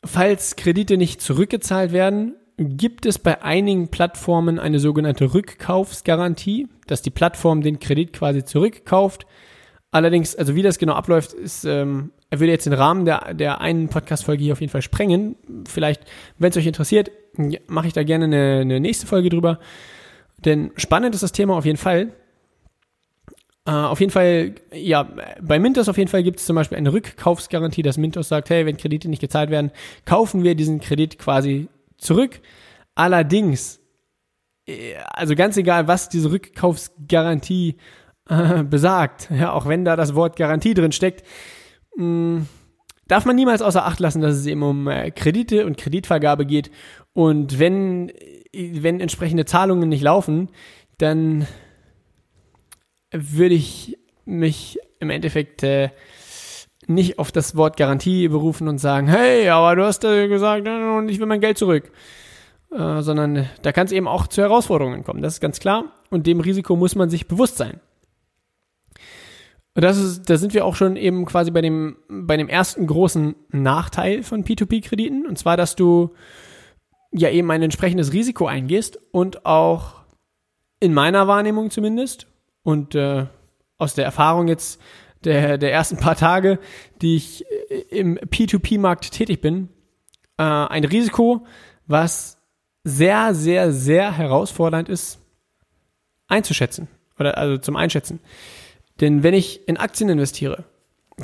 falls 0.05 0.57
Kredite 0.57 0.97
nicht 0.97 1.21
zurückgezahlt 1.21 1.93
werden, 1.93 2.35
gibt 2.59 3.07
es 3.07 3.19
bei 3.19 3.43
einigen 3.43 3.89
Plattformen 3.89 4.59
eine 4.59 4.79
sogenannte 4.79 5.33
Rückkaufsgarantie, 5.33 6.69
dass 6.87 7.03
die 7.03 7.11
Plattform 7.11 7.63
den 7.63 7.81
Kredit 7.81 8.13
quasi 8.13 8.45
zurückkauft. 8.45 9.27
Allerdings, 9.91 10.37
also 10.37 10.55
wie 10.55 10.63
das 10.63 10.79
genau 10.79 10.95
abläuft, 10.95 11.33
ist, 11.33 11.65
ähm, 11.65 12.13
er 12.31 12.41
würde 12.41 12.53
jetzt 12.53 12.67
den 12.67 12.73
Rahmen 12.73 13.05
der, 13.05 13.35
der 13.35 13.61
einen 13.61 13.89
Podcast-Folge 13.89 14.43
hier 14.43 14.53
auf 14.55 14.61
jeden 14.61 14.71
Fall 14.71 14.83
sprengen. 14.83 15.37
Vielleicht, 15.69 16.03
wenn 16.39 16.51
es 16.51 16.57
euch 16.57 16.67
interessiert, 16.67 17.11
mache 17.67 17.89
ich 17.89 17.93
da 17.93 18.03
gerne 18.03 18.25
eine, 18.25 18.61
eine 18.61 18.81
nächste 18.81 19.07
Folge 19.07 19.29
drüber. 19.29 19.59
Denn 20.45 20.73
spannend 20.77 21.15
ist 21.15 21.23
das 21.23 21.33
Thema 21.33 21.57
auf 21.57 21.67
jeden 21.67 21.77
Fall. 21.79 22.13
Uh, 23.69 23.71
auf 23.71 24.01
jeden 24.01 24.11
Fall, 24.11 24.57
ja, 24.73 25.09
bei 25.41 25.61
Mintos 25.61 25.89
auf 25.89 25.97
jeden 25.97 26.11
Fall 26.11 26.25
gibt 26.25 26.41
es 26.41 26.47
zum 26.47 26.57
Beispiel 26.57 26.79
eine 26.79 26.93
Rückkaufsgarantie, 26.93 27.83
dass 27.83 27.97
Mintos 27.97 28.29
sagt, 28.29 28.51
hey, 28.51 28.67
wenn 28.67 28.77
Kredite 28.77 29.09
nicht 29.09 29.21
gezahlt 29.21 29.51
werden, 29.51 29.71
kaufen 30.05 30.43
wir 30.43 30.57
diesen 30.57 30.81
Kredit 30.81 31.17
quasi 31.17 31.69
zurück. 31.97 32.41
Allerdings, 32.97 33.81
äh, 34.67 34.95
also 35.11 35.37
ganz 35.37 35.57
egal, 35.57 35.87
was 35.87 36.09
diese 36.09 36.33
Rückkaufsgarantie 36.33 37.77
äh, 38.29 38.65
besagt, 38.65 39.31
ja, 39.31 39.53
auch 39.53 39.67
wenn 39.67 39.85
da 39.85 39.95
das 39.95 40.17
Wort 40.17 40.35
Garantie 40.35 40.75
drin 40.75 40.91
steckt, 40.91 41.25
mm, 41.97 42.39
darf 43.07 43.27
man 43.27 43.37
niemals 43.37 43.63
außer 43.63 43.87
Acht 43.87 44.01
lassen, 44.01 44.23
dass 44.23 44.35
es 44.35 44.47
eben 44.47 44.65
um 44.65 44.89
äh, 44.89 45.13
Kredite 45.13 45.67
und 45.67 45.77
Kreditvergabe 45.77 46.47
geht. 46.47 46.73
Und 47.13 47.61
wenn, 47.61 48.11
wenn 48.53 48.99
entsprechende 48.99 49.45
Zahlungen 49.45 49.89
nicht 49.89 50.03
laufen, 50.03 50.49
dann 50.99 51.47
würde 53.13 53.55
ich 53.55 53.99
mich 54.25 54.79
im 55.01 55.11
Endeffekt 55.11 55.63
äh, 55.63 55.91
nicht 56.87 57.19
auf 57.19 57.33
das 57.33 57.57
Wort 57.57 57.77
Garantie 57.77 58.29
berufen 58.29 58.69
und 58.69 58.79
sagen, 58.79 59.09
hey, 59.09 59.49
aber 59.49 59.77
du 59.77 59.85
hast 59.85 60.05
äh, 60.05 60.29
gesagt, 60.29 60.67
und 60.67 61.09
ich 61.09 61.19
will 61.19 61.27
mein 61.27 61.41
Geld 61.41 61.59
zurück. 61.59 61.91
Äh, 62.73 63.03
sondern 63.03 63.49
da 63.61 63.73
kann 63.73 63.87
es 63.87 63.93
eben 63.93 64.09
auch 64.09 64.27
zu 64.27 64.41
Herausforderungen 64.41 65.05
kommen. 65.05 65.23
Das 65.23 65.35
ist 65.35 65.41
ganz 65.41 65.61
klar. 65.61 65.85
Und 66.11 66.27
dem 66.27 66.41
Risiko 66.41 66.75
muss 66.75 66.95
man 66.95 67.11
sich 67.11 67.29
bewusst 67.29 67.59
sein. 67.59 67.81
Und 69.75 69.83
das 69.83 69.99
ist, 69.99 70.29
da 70.29 70.37
sind 70.37 70.55
wir 70.55 70.65
auch 70.65 70.75
schon 70.75 70.97
eben 70.97 71.25
quasi 71.25 71.51
bei 71.51 71.61
dem, 71.61 71.97
bei 72.09 72.37
dem 72.37 72.49
ersten 72.49 72.87
großen 72.87 73.35
Nachteil 73.51 74.23
von 74.23 74.45
P2P-Krediten. 74.45 75.27
Und 75.27 75.39
zwar, 75.39 75.57
dass 75.57 75.77
du 75.77 76.15
ja 77.11 77.31
eben 77.31 77.51
ein 77.51 77.63
entsprechendes 77.63 78.13
Risiko 78.13 78.47
eingehst 78.47 78.99
und 79.13 79.45
auch 79.45 80.03
in 80.81 80.95
meiner 80.95 81.29
Wahrnehmung 81.29 81.71
zumindest 81.71 82.27
und 82.63 82.95
äh, 82.95 83.27
aus 83.79 83.95
der 83.95 84.05
Erfahrung 84.05 84.49
jetzt 84.49 84.81
der, 85.25 85.59
der 85.59 85.73
ersten 85.73 85.97
paar 85.97 86.17
Tage, 86.17 86.59
die 87.01 87.17
ich 87.17 87.45
im 87.91 88.19
P2P-Markt 88.19 89.13
tätig 89.13 89.41
bin, 89.41 89.69
äh, 90.39 90.43
ein 90.43 90.85
Risiko, 90.85 91.47
was 91.87 92.39
sehr, 92.85 93.35
sehr, 93.35 93.73
sehr 93.73 94.17
herausfordernd 94.17 94.89
ist, 94.89 95.21
einzuschätzen 96.29 96.89
oder 97.19 97.39
also 97.39 97.59
zum 97.59 97.77
Einschätzen. 97.77 98.21
Denn 99.01 99.23
wenn 99.23 99.35
ich 99.35 99.67
in 99.69 99.77
Aktien 99.77 100.11
investiere, 100.11 100.65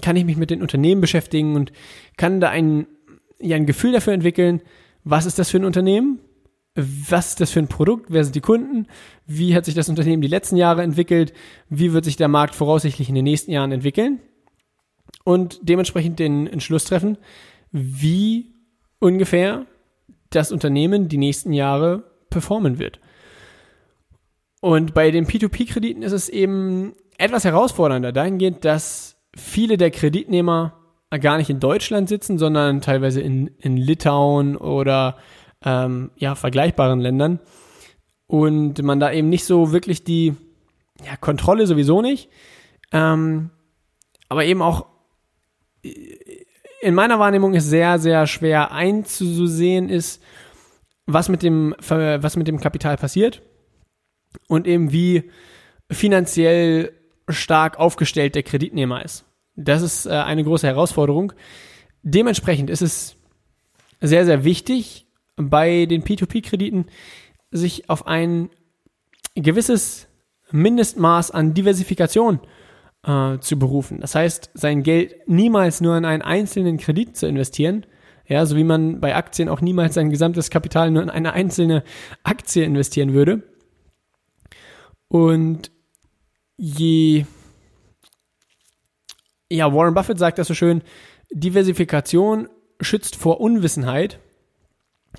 kann 0.02 0.16
ich 0.16 0.24
mich 0.24 0.36
mit 0.36 0.50
den 0.50 0.62
Unternehmen 0.62 1.00
beschäftigen 1.00 1.56
und 1.56 1.72
kann 2.16 2.40
da 2.40 2.50
ein, 2.50 2.86
ja, 3.40 3.56
ein 3.56 3.66
Gefühl 3.66 3.92
dafür 3.92 4.12
entwickeln, 4.12 4.60
was 5.04 5.26
ist 5.26 5.38
das 5.38 5.50
für 5.50 5.58
ein 5.58 5.64
Unternehmen? 5.64 6.20
Was 6.78 7.30
ist 7.30 7.40
das 7.40 7.50
für 7.50 7.58
ein 7.58 7.68
Produkt? 7.68 8.06
Wer 8.08 8.22
sind 8.22 8.36
die 8.36 8.40
Kunden? 8.40 8.86
Wie 9.26 9.54
hat 9.56 9.64
sich 9.64 9.74
das 9.74 9.88
Unternehmen 9.88 10.22
die 10.22 10.28
letzten 10.28 10.56
Jahre 10.56 10.82
entwickelt? 10.82 11.32
Wie 11.68 11.92
wird 11.92 12.04
sich 12.04 12.16
der 12.16 12.28
Markt 12.28 12.54
voraussichtlich 12.54 13.08
in 13.08 13.16
den 13.16 13.24
nächsten 13.24 13.50
Jahren 13.50 13.72
entwickeln? 13.72 14.20
Und 15.24 15.58
dementsprechend 15.62 16.20
den 16.20 16.46
Entschluss 16.46 16.84
treffen, 16.84 17.18
wie 17.72 18.54
ungefähr 19.00 19.66
das 20.30 20.52
Unternehmen 20.52 21.08
die 21.08 21.18
nächsten 21.18 21.52
Jahre 21.52 22.04
performen 22.30 22.78
wird. 22.78 23.00
Und 24.60 24.94
bei 24.94 25.10
den 25.10 25.26
P2P-Krediten 25.26 26.02
ist 26.02 26.12
es 26.12 26.28
eben 26.28 26.94
etwas 27.16 27.44
herausfordernder 27.44 28.12
dahingehend, 28.12 28.64
dass 28.64 29.16
viele 29.34 29.76
der 29.76 29.90
Kreditnehmer 29.90 30.74
gar 31.20 31.38
nicht 31.38 31.50
in 31.50 31.60
Deutschland 31.60 32.08
sitzen, 32.08 32.38
sondern 32.38 32.80
teilweise 32.80 33.20
in, 33.20 33.48
in 33.58 33.76
Litauen 33.76 34.56
oder 34.56 35.16
ähm, 35.64 36.10
ja, 36.16 36.34
vergleichbaren 36.34 37.00
Ländern. 37.00 37.40
Und 38.26 38.82
man 38.82 39.00
da 39.00 39.10
eben 39.10 39.28
nicht 39.28 39.44
so 39.44 39.72
wirklich 39.72 40.04
die 40.04 40.34
ja, 41.04 41.16
Kontrolle 41.16 41.66
sowieso 41.66 42.02
nicht, 42.02 42.28
ähm, 42.92 43.50
aber 44.28 44.44
eben 44.44 44.60
auch 44.60 44.86
in 46.80 46.94
meiner 46.94 47.18
Wahrnehmung 47.18 47.54
ist 47.54 47.68
sehr, 47.68 47.98
sehr 47.98 48.26
schwer 48.26 48.72
einzusehen 48.72 49.88
ist, 49.88 50.22
was 51.06 51.28
mit 51.28 51.42
dem, 51.42 51.74
was 51.78 52.36
mit 52.36 52.48
dem 52.48 52.60
Kapital 52.60 52.96
passiert 52.96 53.42
und 54.46 54.66
eben 54.66 54.92
wie 54.92 55.30
finanziell 55.90 56.92
stark 57.28 57.78
aufgestellt 57.78 58.34
der 58.34 58.42
Kreditnehmer 58.42 59.04
ist. 59.04 59.24
Das 59.56 59.82
ist 59.82 60.06
äh, 60.06 60.10
eine 60.10 60.44
große 60.44 60.66
Herausforderung. 60.66 61.32
Dementsprechend 62.02 62.70
ist 62.70 62.82
es 62.82 63.16
sehr, 64.00 64.24
sehr 64.24 64.44
wichtig, 64.44 65.07
bei 65.38 65.86
den 65.86 66.02
P2P-Krediten 66.02 66.86
sich 67.50 67.88
auf 67.88 68.06
ein 68.06 68.50
gewisses 69.34 70.08
Mindestmaß 70.50 71.30
an 71.30 71.54
Diversifikation 71.54 72.40
äh, 73.04 73.38
zu 73.38 73.58
berufen. 73.58 74.00
Das 74.00 74.14
heißt, 74.14 74.50
sein 74.54 74.82
Geld 74.82 75.14
niemals 75.26 75.80
nur 75.80 75.96
in 75.96 76.04
einen 76.04 76.22
einzelnen 76.22 76.78
Kredit 76.78 77.16
zu 77.16 77.26
investieren, 77.26 77.86
ja, 78.26 78.44
so 78.44 78.56
wie 78.56 78.64
man 78.64 79.00
bei 79.00 79.14
Aktien 79.14 79.48
auch 79.48 79.60
niemals 79.60 79.94
sein 79.94 80.10
gesamtes 80.10 80.50
Kapital 80.50 80.90
nur 80.90 81.02
in 81.02 81.10
eine 81.10 81.32
einzelne 81.32 81.82
Aktie 82.24 82.64
investieren 82.64 83.14
würde. 83.14 83.42
Und 85.08 85.70
je, 86.58 87.24
ja, 89.50 89.72
Warren 89.72 89.94
Buffett 89.94 90.18
sagt 90.18 90.38
das 90.38 90.48
so 90.48 90.54
schön, 90.54 90.82
Diversifikation 91.30 92.48
schützt 92.80 93.16
vor 93.16 93.40
Unwissenheit 93.40 94.18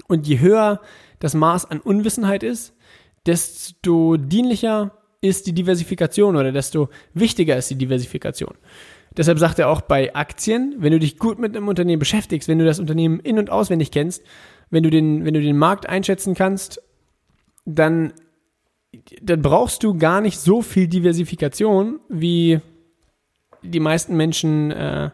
und 0.08 0.28
je 0.28 0.40
höher 0.40 0.82
das 1.20 1.34
Maß 1.34 1.66
an 1.66 1.80
Unwissenheit 1.80 2.44
ist, 2.44 2.74
desto 3.26 4.18
dienlicher 4.18 4.92
ist 5.22 5.48
die 5.48 5.54
Diversifikation 5.54 6.36
oder 6.36 6.52
desto 6.52 6.90
wichtiger 7.14 7.58
ist 7.58 7.70
die 7.70 7.76
Diversifikation. 7.76 8.56
Deshalb 9.18 9.40
sagt 9.40 9.60
er 9.60 9.70
auch 9.70 9.82
bei 9.82 10.16
Aktien, 10.16 10.76
wenn 10.78 10.92
du 10.92 11.00
dich 11.00 11.18
gut 11.18 11.40
mit 11.40 11.56
einem 11.56 11.68
Unternehmen 11.68 12.00
beschäftigst, 12.00 12.48
wenn 12.48 12.60
du 12.60 12.66
das 12.66 12.80
Unternehmen 12.80 13.20
in- 13.20 13.40
und 13.40 13.50
auswendig 13.50 13.92
kennst, 13.92 14.24
wenn 14.70 14.84
du 14.84 14.90
den, 14.90 15.26
wenn 15.26 15.34
du 15.34 15.42
den 15.42 15.58
Markt 15.58 15.90
einschätzen 15.90 16.36
kannst, 16.36 16.82
dann, 17.66 18.14
dann 19.22 19.42
brauchst 19.42 19.84
du 19.84 19.98
gar 19.98 20.22
nicht 20.22 20.40
so 20.40 20.62
viel 20.62 20.88
Diversifikation, 20.88 22.00
wie 22.08 22.62
die 23.62 23.80
meisten 23.80 24.16
Menschen 24.16 24.72
äh, 24.72 25.10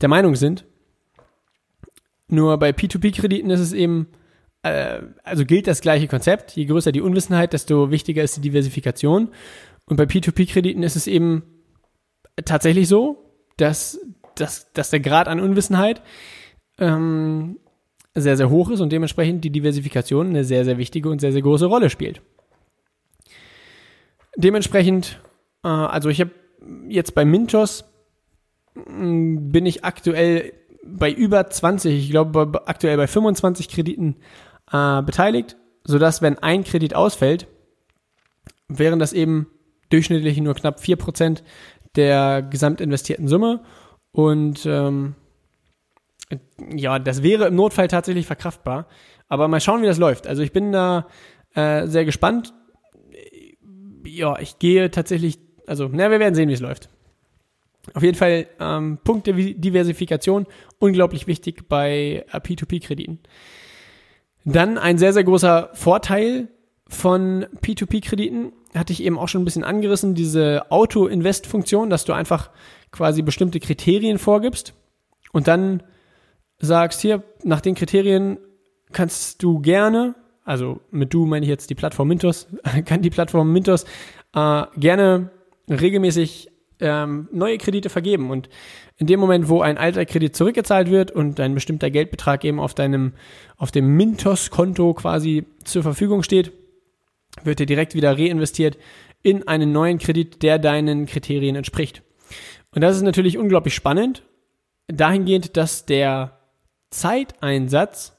der 0.00 0.08
Meinung 0.08 0.36
sind. 0.36 0.64
Nur 2.30 2.56
bei 2.58 2.70
P2P-Krediten 2.70 3.50
ist 3.50 3.60
es 3.60 3.72
eben, 3.72 4.08
äh, 4.62 5.00
also 5.24 5.44
gilt 5.44 5.66
das 5.66 5.80
gleiche 5.80 6.08
Konzept. 6.08 6.52
Je 6.56 6.64
größer 6.64 6.92
die 6.92 7.00
Unwissenheit, 7.00 7.52
desto 7.52 7.90
wichtiger 7.90 8.22
ist 8.22 8.36
die 8.36 8.40
Diversifikation. 8.40 9.30
Und 9.86 9.96
bei 9.96 10.04
P2P-Krediten 10.04 10.82
ist 10.82 10.96
es 10.96 11.06
eben 11.06 11.42
tatsächlich 12.44 12.88
so, 12.88 13.24
dass, 13.56 14.00
dass, 14.36 14.72
dass 14.72 14.90
der 14.90 15.00
Grad 15.00 15.28
an 15.28 15.40
Unwissenheit 15.40 16.02
ähm, 16.78 17.58
sehr, 18.14 18.36
sehr 18.36 18.50
hoch 18.50 18.70
ist 18.70 18.80
und 18.80 18.92
dementsprechend 18.92 19.44
die 19.44 19.50
Diversifikation 19.50 20.28
eine 20.28 20.44
sehr, 20.44 20.64
sehr 20.64 20.78
wichtige 20.78 21.10
und 21.10 21.20
sehr, 21.20 21.32
sehr 21.32 21.42
große 21.42 21.66
Rolle 21.66 21.90
spielt. 21.90 22.22
Dementsprechend, 24.36 25.20
äh, 25.64 25.68
also 25.68 26.08
ich 26.08 26.20
habe 26.20 26.30
jetzt 26.88 27.14
bei 27.14 27.24
Mintos 27.24 27.84
bin 28.74 29.66
ich 29.66 29.84
aktuell 29.84 30.52
bei 30.84 31.10
über 31.10 31.48
20, 31.48 31.94
ich 31.94 32.10
glaube 32.10 32.62
aktuell 32.66 32.96
bei 32.96 33.06
25 33.06 33.68
Krediten 33.68 34.16
äh, 34.72 35.02
beteiligt, 35.02 35.56
sodass 35.84 36.22
wenn 36.22 36.38
ein 36.38 36.64
Kredit 36.64 36.94
ausfällt, 36.94 37.46
wären 38.68 38.98
das 38.98 39.12
eben 39.12 39.48
durchschnittlich 39.90 40.38
nur 40.40 40.54
knapp 40.54 40.80
4% 40.80 41.42
der 41.96 42.42
gesamt 42.42 42.80
investierten 42.80 43.28
Summe 43.28 43.62
und 44.12 44.64
ähm, 44.66 45.14
ja, 46.74 46.98
das 46.98 47.22
wäre 47.22 47.48
im 47.48 47.56
Notfall 47.56 47.88
tatsächlich 47.88 48.26
verkraftbar. 48.26 48.86
Aber 49.28 49.48
mal 49.48 49.60
schauen, 49.60 49.82
wie 49.82 49.86
das 49.86 49.98
läuft. 49.98 50.26
Also 50.26 50.42
ich 50.42 50.52
bin 50.52 50.72
da 50.72 51.06
äh, 51.54 51.86
sehr 51.86 52.04
gespannt. 52.04 52.52
Ja, 54.04 54.38
ich 54.38 54.58
gehe 54.58 54.90
tatsächlich, 54.90 55.38
also, 55.66 55.88
na, 55.90 56.10
wir 56.10 56.20
werden 56.20 56.34
sehen, 56.34 56.48
wie 56.48 56.54
es 56.54 56.60
läuft. 56.60 56.88
Auf 57.94 58.02
jeden 58.02 58.16
Fall 58.16 58.46
ähm, 58.58 58.98
Punkt 59.02 59.26
der 59.26 59.34
Diversifikation, 59.34 60.46
unglaublich 60.78 61.26
wichtig 61.26 61.68
bei 61.68 62.24
äh, 62.30 62.36
P2P-Krediten. 62.38 63.18
Dann 64.44 64.78
ein 64.78 64.98
sehr, 64.98 65.12
sehr 65.12 65.24
großer 65.24 65.70
Vorteil 65.74 66.48
von 66.88 67.46
P2P-Krediten, 67.62 68.52
hatte 68.74 68.92
ich 68.92 69.02
eben 69.02 69.18
auch 69.18 69.28
schon 69.28 69.42
ein 69.42 69.44
bisschen 69.44 69.64
angerissen, 69.64 70.14
diese 70.14 70.70
Auto-Invest-Funktion, 70.70 71.90
dass 71.90 72.04
du 72.04 72.12
einfach 72.12 72.50
quasi 72.90 73.22
bestimmte 73.22 73.60
Kriterien 73.60 74.18
vorgibst 74.18 74.74
und 75.32 75.48
dann 75.48 75.82
sagst, 76.58 77.00
hier, 77.00 77.22
nach 77.42 77.60
den 77.60 77.74
Kriterien 77.74 78.38
kannst 78.92 79.42
du 79.42 79.60
gerne, 79.60 80.14
also 80.44 80.80
mit 80.90 81.14
du 81.14 81.26
meine 81.26 81.44
ich 81.44 81.50
jetzt 81.50 81.70
die 81.70 81.74
Plattform 81.74 82.08
Mintos, 82.08 82.48
kann 82.84 83.02
die 83.02 83.10
Plattform 83.10 83.52
Mintos 83.52 83.84
äh, 84.34 84.64
gerne 84.76 85.30
regelmäßig 85.68 86.50
ähm, 86.80 87.28
neue 87.32 87.58
Kredite 87.58 87.90
vergeben. 87.90 88.30
Und 88.30 88.48
in 88.96 89.06
dem 89.06 89.20
Moment, 89.20 89.48
wo 89.48 89.62
ein 89.62 89.78
alter 89.78 90.04
Kredit 90.04 90.36
zurückgezahlt 90.36 90.90
wird 90.90 91.10
und 91.10 91.40
ein 91.40 91.54
bestimmter 91.54 91.90
Geldbetrag 91.90 92.44
eben 92.44 92.60
auf 92.60 92.74
deinem, 92.74 93.12
auf 93.56 93.70
dem 93.70 93.96
Mintos-Konto 93.96 94.94
quasi 94.94 95.46
zur 95.64 95.82
Verfügung 95.82 96.22
steht, 96.22 96.52
wird 97.44 97.60
er 97.60 97.66
direkt 97.66 97.94
wieder 97.94 98.18
reinvestiert 98.18 98.76
in 99.22 99.46
einen 99.46 99.72
neuen 99.72 99.98
Kredit, 99.98 100.42
der 100.42 100.58
deinen 100.58 101.06
Kriterien 101.06 101.56
entspricht. 101.56 102.02
Und 102.72 102.82
das 102.82 102.96
ist 102.96 103.02
natürlich 103.02 103.38
unglaublich 103.38 103.74
spannend, 103.74 104.22
dahingehend, 104.86 105.56
dass 105.56 105.86
der 105.86 106.38
Zeiteinsatz 106.90 108.16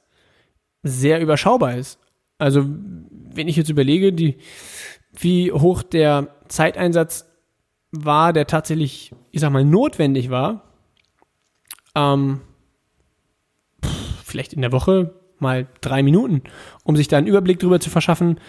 sehr 0.84 1.22
überschaubar 1.22 1.77
ist. 1.77 2.00
Also, 2.38 2.65
wenn 2.65 3.48
ich 3.48 3.56
jetzt 3.56 3.70
überlege, 3.70 4.13
die, 4.13 4.38
wie 5.13 5.51
hoch 5.51 5.84
der 5.84 6.36
Zeiteinsatz 6.48 7.31
war, 7.91 8.33
der 8.33 8.48
tatsächlich, 8.48 9.12
ich 9.31 9.41
sag 9.41 9.51
mal, 9.51 9.65
notwendig 9.65 10.29
war, 10.29 10.63
ähm, 11.95 12.41
vielleicht 14.24 14.53
in 14.53 14.62
der 14.62 14.71
Woche 14.71 15.13
mal 15.39 15.67
drei 15.81 16.03
Minuten, 16.03 16.43
um 16.83 16.95
sich 16.95 17.07
da 17.07 17.17
einen 17.17 17.27
Überblick 17.27 17.60
darüber 17.60 17.79
zu 17.79 17.89
verschaffen, 17.89 18.39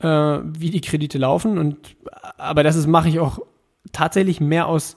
äh, 0.00 0.06
wie 0.06 0.70
die 0.70 0.80
Kredite 0.80 1.18
laufen. 1.18 1.58
Und 1.58 1.96
aber 2.36 2.62
das 2.62 2.76
ist 2.76 2.86
mache 2.86 3.08
ich 3.08 3.18
auch 3.18 3.40
tatsächlich 3.92 4.40
mehr 4.40 4.66
aus 4.66 4.96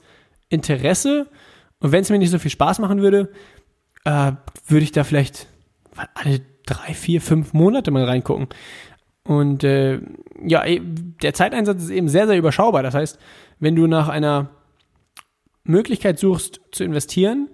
Interesse. 0.49 1.27
Und 1.79 1.91
wenn 1.91 2.01
es 2.01 2.09
mir 2.09 2.19
nicht 2.19 2.31
so 2.31 2.39
viel 2.39 2.51
Spaß 2.51 2.79
machen 2.79 3.01
würde, 3.01 3.31
äh, 4.03 4.33
würde 4.67 4.83
ich 4.83 4.91
da 4.91 5.03
vielleicht 5.03 5.47
alle 6.13 6.41
drei, 6.65 6.93
vier, 6.93 7.21
fünf 7.21 7.53
Monate 7.53 7.91
mal 7.91 8.03
reingucken. 8.03 8.47
Und 9.23 9.63
äh, 9.63 9.99
ja, 10.45 10.63
der 11.21 11.33
Zeiteinsatz 11.33 11.83
ist 11.83 11.89
eben 11.89 12.09
sehr, 12.09 12.27
sehr 12.27 12.37
überschaubar. 12.37 12.83
Das 12.83 12.93
heißt, 12.93 13.19
wenn 13.59 13.75
du 13.75 13.87
nach 13.87 14.09
einer 14.09 14.49
Möglichkeit 15.63 16.19
suchst 16.19 16.61
zu 16.71 16.83
investieren, 16.83 17.49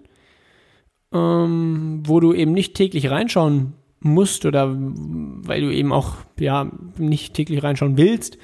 ähm, 1.14 2.04
wo 2.06 2.20
du 2.20 2.34
eben 2.34 2.52
nicht 2.52 2.76
täglich 2.76 3.10
reinschauen 3.10 3.74
musst 4.00 4.46
oder 4.46 4.76
weil 4.76 5.62
du 5.62 5.74
eben 5.74 5.92
auch 5.94 6.16
ja 6.40 6.72
nicht 6.98 7.34
täglich 7.34 7.64
reinschauen 7.64 7.98
willst, 7.98 8.38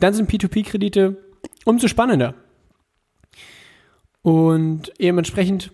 dann 0.00 0.14
sind 0.14 0.30
P2P-Kredite 0.30 1.16
umso 1.64 1.88
spannender. 1.88 2.34
Und 4.22 4.92
eben 4.98 5.18
entsprechend 5.18 5.70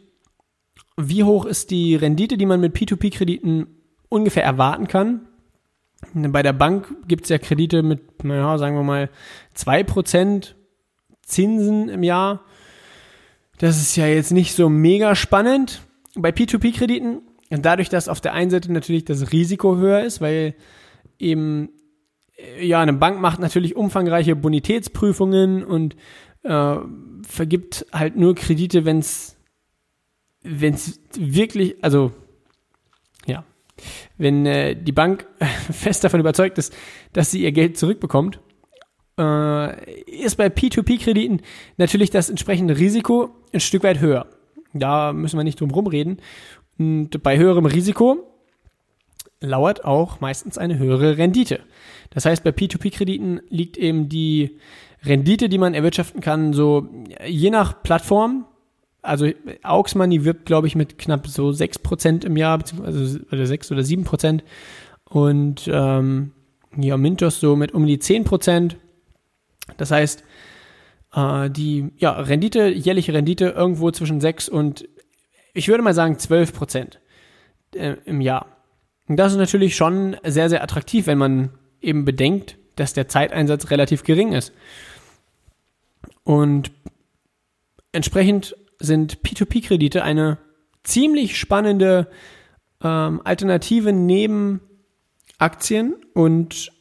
wie 0.97 1.25
hoch 1.25 1.47
ist 1.47 1.71
die 1.71 1.95
Rendite, 1.97 2.37
die 2.37 2.47
man 2.47 2.61
mit 2.61 2.77
P2P-Krediten 2.77 3.66
ungefähr 4.09 4.45
erwarten 4.45 4.88
kann? 4.88 5.23
Bei 6.14 6.42
der 6.42 6.53
Bank 6.53 6.95
gibt 7.07 7.25
es 7.25 7.31
ja 7.31 7.38
Kredite 7.38 7.83
mit, 7.83 8.25
naja, 8.25 8.59
sagen 8.59 8.77
wir 8.77 8.83
mal, 8.83 9.09
2% 9.57 10.55
Zinsen 11.25 11.89
im 11.89 12.03
Jahr. 12.03 12.45
Das 13.59 13.79
ist 13.79 13.97
ja 13.97 14.07
jetzt 14.07 14.33
nicht 14.33 14.55
so 14.55 14.69
mega 14.69 15.15
spannend. 15.15 15.83
Bei 16.15 16.31
P2P-Krediten, 16.31 17.23
dadurch, 17.51 17.89
dass 17.89 18.09
auf 18.09 18.21
der 18.21 18.35
einen 18.35 18.51
Seite 18.51 18.73
natürlich 18.73 19.05
das 19.05 19.33
Risiko 19.33 19.77
höher 19.77 20.03
ist, 20.03 20.21
weil 20.21 20.55
eben, 21.19 21.71
äh, 22.37 22.67
ja, 22.67 22.81
eine 22.81 22.93
Bank 22.93 23.21
macht 23.21 23.41
natürlich 23.41 23.77
umfangreiche 23.77 24.37
Bonitätsprüfungen 24.37 25.65
und 25.65 25.97
äh, 26.43 26.77
vergibt 27.27 27.87
halt 27.93 28.17
nur 28.17 28.35
Kredite, 28.35 28.85
wenn 28.85 28.99
es 28.99 29.37
wenn 30.43 30.77
wirklich, 31.15 31.77
also 31.83 32.13
ja, 33.27 33.45
wenn 34.19 34.45
äh, 34.47 34.75
die 34.75 34.93
Bank 34.93 35.27
fest 35.73 36.05
davon 36.05 36.21
überzeugt 36.21 36.59
ist, 36.59 36.75
dass 37.13 37.31
sie 37.31 37.43
ihr 37.43 37.53
Geld 37.53 37.79
zurückbekommt, 37.79 38.41
äh, 39.23 40.01
ist 40.07 40.37
bei 40.37 40.47
P2P-Krediten 40.47 41.41
natürlich 41.77 42.11
das 42.11 42.31
entsprechende 42.31 42.79
Risiko 42.79 43.31
ein 43.53 43.61
Stück 43.61 43.85
weit 43.85 44.01
höher. 44.01 44.27
Da 44.73 45.13
müssen 45.13 45.39
wir 45.39 45.45
nicht 45.45 45.61
drum 45.61 45.71
rumreden. 45.71 46.19
Und 46.79 47.23
bei 47.23 47.39
höherem 47.39 47.67
Risiko 47.67 48.27
lauert 49.41 49.85
auch 49.85 50.21
meistens 50.21 50.59
eine 50.59 50.79
höhere 50.79 51.19
Rendite. 51.19 51.61
Das 52.11 52.25
heißt, 52.25 52.45
bei 52.45 52.51
P2P-Krediten 52.51 53.41
liegt 53.49 53.77
eben 53.77 54.09
die 54.09 54.59
Rendite, 55.05 55.49
die 55.49 55.59
man 55.59 55.75
erwirtschaften 55.75 56.21
kann, 56.21 56.53
so 56.53 56.89
je 57.27 57.51
nach 57.51 57.83
Plattform 57.83 58.47
also 59.03 59.27
Aux 59.65 59.95
Money 59.97 60.25
wirbt, 60.25 60.47
glaube 60.47 60.69
ich, 60.69 60.77
mit 60.77 60.97
knapp 60.97 61.27
so 61.27 61.49
6% 61.49 62.25
im 62.25 62.37
Jahr, 62.37 62.59
beziehungsweise 62.59 63.21
oder 63.31 63.47
6 63.47 63.73
oder 63.73 63.83
7%. 63.83 64.41
Und 65.05 65.69
ähm, 65.71 66.33
ja, 66.77 66.97
Mintos 66.97 67.41
so 67.41 67.57
mit 67.57 67.73
um 67.73 67.85
die 67.85 67.99
10%. 67.99 68.77
Das 69.77 69.91
heißt, 69.91 70.25
äh, 71.15 71.51
die 71.51 71.91
ja, 71.97 72.13
Rendite, 72.13 72.69
jährliche 72.69 73.13
Rendite 73.13 73.49
irgendwo 73.51 73.91
zwischen 73.91 74.21
6 74.21 74.49
und 74.49 74.89
ich 75.55 75.69
würde 75.69 75.83
mal 75.83 75.95
sagen 75.95 76.17
12% 76.17 76.99
äh, 77.75 77.97
im 78.05 78.21
Jahr. 78.21 78.47
Und 79.09 79.17
das 79.17 79.33
ist 79.33 79.39
natürlich 79.39 79.77
schon 79.77 80.17
sehr, 80.25 80.49
sehr 80.49 80.63
attraktiv, 80.63 81.07
wenn 81.07 81.19
man 81.19 81.51
eben 81.81 82.05
bedenkt, 82.05 82.57
dass 82.77 82.95
der 82.95 83.09
Zeiteinsatz 83.09 83.71
relativ 83.71 84.05
gering 84.05 84.33
ist. 84.33 84.53
Und 86.25 86.71
entsprechend 87.91 88.57
sind 88.79 89.19
P2P-Kredite 89.19 90.03
eine 90.03 90.39
ziemlich 90.83 91.39
spannende 91.39 92.09
ähm, 92.83 93.21
Alternative 93.25 93.93
neben 93.93 94.61
Aktien 95.39 95.95
und 96.15 96.73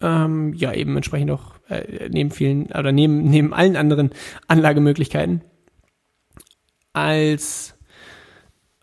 ähm, 0.00 0.54
ja 0.54 0.72
eben 0.72 0.96
entsprechend 0.96 1.30
auch 1.30 1.51
äh, 1.68 2.08
neben 2.08 2.30
vielen 2.30 2.66
oder 2.66 2.92
neben, 2.92 3.22
neben 3.30 3.52
allen 3.52 3.76
anderen 3.76 4.10
Anlagemöglichkeiten 4.48 5.42
als, 6.92 7.74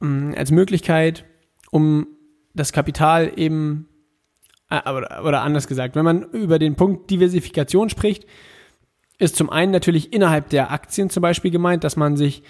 ähm, 0.02 0.34
als 0.38 0.52
Möglichkeit, 0.52 1.26
um 1.72 2.08
das 2.54 2.74
Kapital 2.74 3.32
eben 3.36 3.88
äh, 4.70 4.90
oder, 4.90 5.24
oder 5.26 5.42
anders 5.42 5.68
gesagt, 5.68 5.96
wenn 5.96 6.06
man 6.06 6.24
über 6.32 6.60
den 6.60 6.76
Punkt 6.76 7.10
Diversifikation 7.10 7.90
spricht, 7.90 8.26
ist 9.18 9.36
zum 9.36 9.50
einen 9.50 9.72
natürlich 9.72 10.14
innerhalb 10.14 10.50
der 10.50 10.72
Aktien 10.72 11.10
zum 11.10 11.22
Beispiel 11.22 11.52
gemeint, 11.52 11.84
dass 11.84 11.96
man 11.96 12.16
sich 12.18 12.44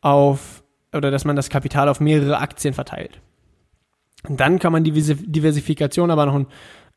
auf 0.00 0.64
oder 0.92 1.10
dass 1.10 1.24
man 1.24 1.36
das 1.36 1.50
Kapital 1.50 1.88
auf 1.88 2.00
mehrere 2.00 2.38
Aktien 2.38 2.74
verteilt. 2.74 3.20
Und 4.28 4.40
dann 4.40 4.58
kann 4.58 4.72
man 4.72 4.82
die 4.82 4.92
Diversifikation 4.92 6.10
aber 6.10 6.26
noch 6.26 6.34
ein, 6.34 6.46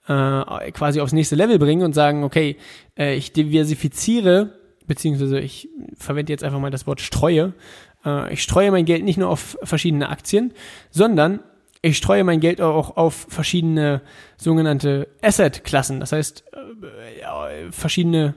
äh, 0.09 0.71
quasi 0.71 0.99
aufs 0.99 1.13
nächste 1.13 1.35
Level 1.35 1.59
bringen 1.59 1.83
und 1.83 1.93
sagen, 1.93 2.23
okay, 2.23 2.57
äh, 2.97 3.15
ich 3.15 3.31
diversifiziere, 3.31 4.57
beziehungsweise 4.87 5.39
ich 5.39 5.69
verwende 5.95 6.33
jetzt 6.33 6.43
einfach 6.43 6.59
mal 6.59 6.71
das 6.71 6.87
Wort 6.87 6.99
streue. 6.99 7.53
Äh, 8.03 8.33
ich 8.33 8.41
streue 8.41 8.71
mein 8.71 8.85
Geld 8.85 9.03
nicht 9.03 9.17
nur 9.17 9.29
auf 9.29 9.57
verschiedene 9.61 10.09
Aktien, 10.09 10.53
sondern 10.89 11.41
ich 11.83 11.95
streue 11.95 12.23
mein 12.23 12.39
Geld 12.39 12.59
auch 12.59 12.97
auf 12.97 13.27
verschiedene 13.29 14.01
sogenannte 14.35 15.07
Asset-Klassen. 15.21 15.99
Das 15.99 16.11
heißt, 16.11 16.43
äh, 16.53 17.71
verschiedene 17.71 18.33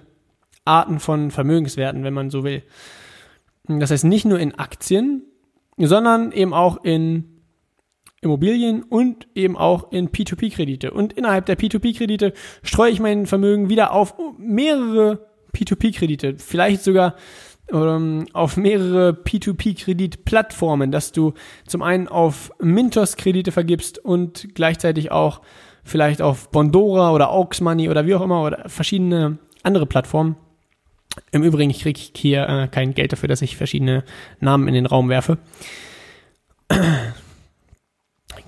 Arten 0.66 1.00
von 1.00 1.30
Vermögenswerten, 1.30 2.04
wenn 2.04 2.14
man 2.14 2.28
so 2.28 2.44
will. 2.44 2.62
Das 3.66 3.90
heißt 3.90 4.04
nicht 4.04 4.26
nur 4.26 4.38
in 4.38 4.58
Aktien, 4.58 5.22
sondern 5.78 6.32
eben 6.32 6.52
auch 6.52 6.84
in 6.84 7.31
Immobilien 8.22 8.84
und 8.84 9.26
eben 9.34 9.56
auch 9.56 9.92
in 9.92 10.08
P2P-Kredite. 10.08 10.92
Und 10.92 11.12
innerhalb 11.12 11.46
der 11.46 11.58
P2P-Kredite 11.58 12.32
streue 12.62 12.90
ich 12.90 13.00
mein 13.00 13.26
Vermögen 13.26 13.68
wieder 13.68 13.92
auf 13.92 14.14
mehrere 14.38 15.26
P2P-Kredite, 15.54 16.36
vielleicht 16.38 16.82
sogar 16.82 17.16
ähm, 17.70 18.26
auf 18.32 18.56
mehrere 18.56 19.10
P2P-Kreditplattformen, 19.10 20.92
dass 20.92 21.12
du 21.12 21.34
zum 21.66 21.82
einen 21.82 22.08
auf 22.08 22.52
Mintos-Kredite 22.60 23.52
vergibst 23.52 23.98
und 23.98 24.48
gleichzeitig 24.54 25.10
auch 25.10 25.42
vielleicht 25.82 26.22
auf 26.22 26.50
Bondora 26.50 27.12
oder 27.12 27.32
Aux 27.32 27.60
Money 27.60 27.88
oder 27.88 28.06
wie 28.06 28.14
auch 28.14 28.22
immer 28.22 28.44
oder 28.44 28.68
verschiedene 28.68 29.38
andere 29.64 29.86
Plattformen. 29.86 30.36
Im 31.32 31.42
Übrigen, 31.42 31.70
ich 31.70 31.80
kriege 31.80 32.00
hier 32.16 32.48
äh, 32.48 32.68
kein 32.68 32.94
Geld 32.94 33.12
dafür, 33.12 33.28
dass 33.28 33.42
ich 33.42 33.56
verschiedene 33.56 34.04
Namen 34.40 34.68
in 34.68 34.74
den 34.74 34.86
Raum 34.86 35.08
werfe. 35.08 35.38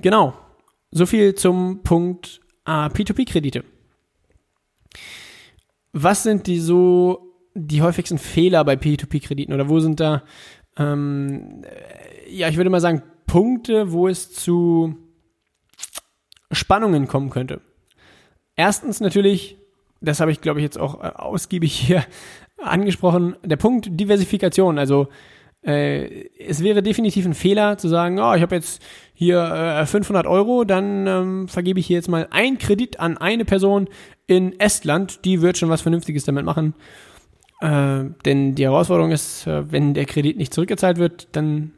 Genau. 0.05 0.35
So 0.91 1.07
viel 1.07 1.35
zum 1.35 1.83
Punkt 1.83 2.43
äh, 2.67 2.89
P2P-Kredite. 2.89 3.65
Was 5.95 6.25
sind 6.25 6.47
die 6.47 6.61
so 6.61 7.33
die 7.55 7.81
häufigsten 7.81 8.19
Fehler 8.19 8.67
bei 8.67 8.75
P2P-Krediten 8.75 9.55
oder 9.55 9.71
wo 9.71 9.81
sind 9.81 10.01
da, 10.01 10.23
ähm, 10.77 11.63
ja, 12.29 12.51
ich 12.51 12.59
würde 12.59 12.69
mal 12.69 12.83
sagen, 12.83 13.03
Punkte, 13.27 13.93
wo 13.93 14.07
es 14.07 14.31
zu 14.31 14.95
Spannungen 16.53 17.09
kommen 17.09 17.31
könnte? 17.31 17.63
Erstens 18.57 19.01
natürlich, 19.01 19.57
das 20.03 20.21
habe 20.21 20.33
ich 20.33 20.43
glaube 20.43 20.61
ich 20.61 20.65
jetzt 20.65 20.79
auch 20.79 21.03
äh, 21.03 21.13
ausgiebig 21.15 21.73
hier 21.73 22.05
angesprochen, 22.59 23.37
der 23.43 23.57
Punkt 23.57 23.89
Diversifikation. 23.91 24.79
Also 24.79 25.09
äh, 25.65 26.29
es 26.39 26.63
wäre 26.63 26.83
definitiv 26.83 27.25
ein 27.25 27.35
Fehler 27.35 27.79
zu 27.79 27.89
sagen, 27.89 28.19
oh, 28.19 28.35
ich 28.35 28.43
habe 28.43 28.55
jetzt 28.55 28.83
hier 29.15 29.41
äh, 29.43 29.87
500 29.87 30.27
Euro, 30.27 30.65
dann 30.65 31.07
ähm, 31.07 31.49
vergebe 31.49 31.81
ich 31.81 31.87
hier 31.87 31.97
jetzt 31.97 32.09
mal 32.09 32.29
einen 32.31 32.59
Kredit 32.59 33.01
an 33.01 33.17
eine 33.17 33.45
Person 33.45 33.89
in 34.27 34.59
Estland, 34.61 35.25
die 35.25 35.41
wird 35.41 35.57
schon 35.57 35.71
was 35.71 35.83
Vernünftiges 35.83 36.25
damit 36.25 36.45
machen. 36.45 36.75
Äh, 37.61 38.05
denn 38.25 38.55
die 38.55 38.65
Herausforderung 38.65 39.11
ist, 39.11 39.47
äh, 39.47 39.71
wenn 39.71 39.95
der 39.95 40.05
Kredit 40.05 40.37
nicht 40.37 40.53
zurückgezahlt 40.53 40.99
wird, 40.99 41.29
dann 41.33 41.73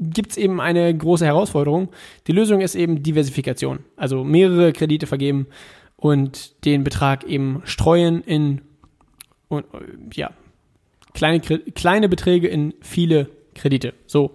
gibt 0.00 0.32
es 0.32 0.36
eben 0.36 0.60
eine 0.60 0.94
große 0.94 1.24
Herausforderung. 1.24 1.88
Die 2.26 2.32
Lösung 2.32 2.60
ist 2.60 2.74
eben 2.74 3.02
Diversifikation. 3.02 3.78
Also 3.96 4.24
mehrere 4.24 4.72
Kredite 4.72 5.06
vergeben 5.06 5.46
und 5.96 6.64
den 6.64 6.84
Betrag 6.84 7.24
eben 7.24 7.62
streuen 7.64 8.20
in 8.22 8.60
und, 9.48 9.64
äh, 9.72 9.78
ja, 10.12 10.30
kleine, 11.14 11.40
kleine 11.40 12.08
Beträge 12.08 12.48
in 12.48 12.74
viele 12.82 13.30
Kredite. 13.54 13.94
So. 14.06 14.34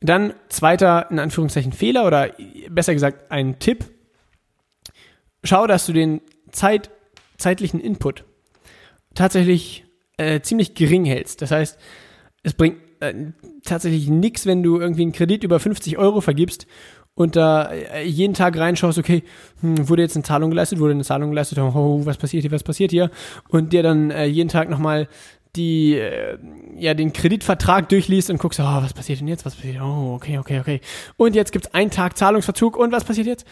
Dann 0.00 0.34
zweiter, 0.48 1.10
in 1.10 1.18
Anführungszeichen, 1.18 1.72
Fehler 1.72 2.06
oder 2.06 2.30
besser 2.70 2.94
gesagt 2.94 3.30
ein 3.30 3.58
Tipp. 3.58 3.86
Schau, 5.42 5.66
dass 5.66 5.86
du 5.86 5.92
den 5.92 6.20
Zeit, 6.52 6.90
zeitlichen 7.38 7.80
Input 7.80 8.24
tatsächlich 9.14 9.84
äh, 10.18 10.40
ziemlich 10.40 10.74
gering 10.74 11.04
hältst. 11.04 11.42
Das 11.42 11.50
heißt, 11.50 11.78
es 12.42 12.54
bringt 12.54 12.76
äh, 13.00 13.14
tatsächlich 13.64 14.08
nichts, 14.08 14.46
wenn 14.46 14.62
du 14.62 14.78
irgendwie 14.78 15.02
einen 15.02 15.12
Kredit 15.12 15.44
über 15.44 15.58
50 15.58 15.98
Euro 15.98 16.20
vergibst 16.20 16.66
und 17.14 17.34
da 17.34 17.70
äh, 17.70 18.04
jeden 18.04 18.34
Tag 18.34 18.56
reinschaust, 18.58 18.98
okay, 18.98 19.22
hm, 19.60 19.88
wurde 19.88 20.02
jetzt 20.02 20.16
eine 20.16 20.22
Zahlung 20.22 20.50
geleistet, 20.50 20.78
wurde 20.78 20.92
eine 20.92 21.04
Zahlung 21.04 21.30
geleistet, 21.30 21.58
oh, 21.58 22.04
was 22.04 22.18
passiert 22.18 22.42
hier, 22.42 22.52
was 22.52 22.62
passiert 22.62 22.90
hier 22.90 23.10
und 23.48 23.72
dir 23.72 23.82
dann 23.82 24.10
äh, 24.10 24.26
jeden 24.26 24.50
Tag 24.50 24.68
nochmal 24.68 25.08
die, 25.56 25.94
äh, 25.94 26.38
ja, 26.76 26.94
den 26.94 27.12
Kreditvertrag 27.12 27.88
durchliest 27.88 28.30
und 28.30 28.38
guckst, 28.38 28.60
oh, 28.60 28.64
was 28.64 28.94
passiert 28.94 29.20
denn 29.20 29.28
jetzt, 29.28 29.44
was 29.44 29.54
passiert, 29.54 29.80
oh, 29.80 30.14
okay, 30.14 30.38
okay, 30.38 30.60
okay. 30.60 30.80
Und 31.16 31.34
jetzt 31.34 31.52
gibt's 31.52 31.72
einen 31.74 31.90
Tag 31.90 32.16
Zahlungsverzug 32.16 32.76
und 32.76 32.92
was 32.92 33.04
passiert 33.04 33.26
jetzt? 33.26 33.46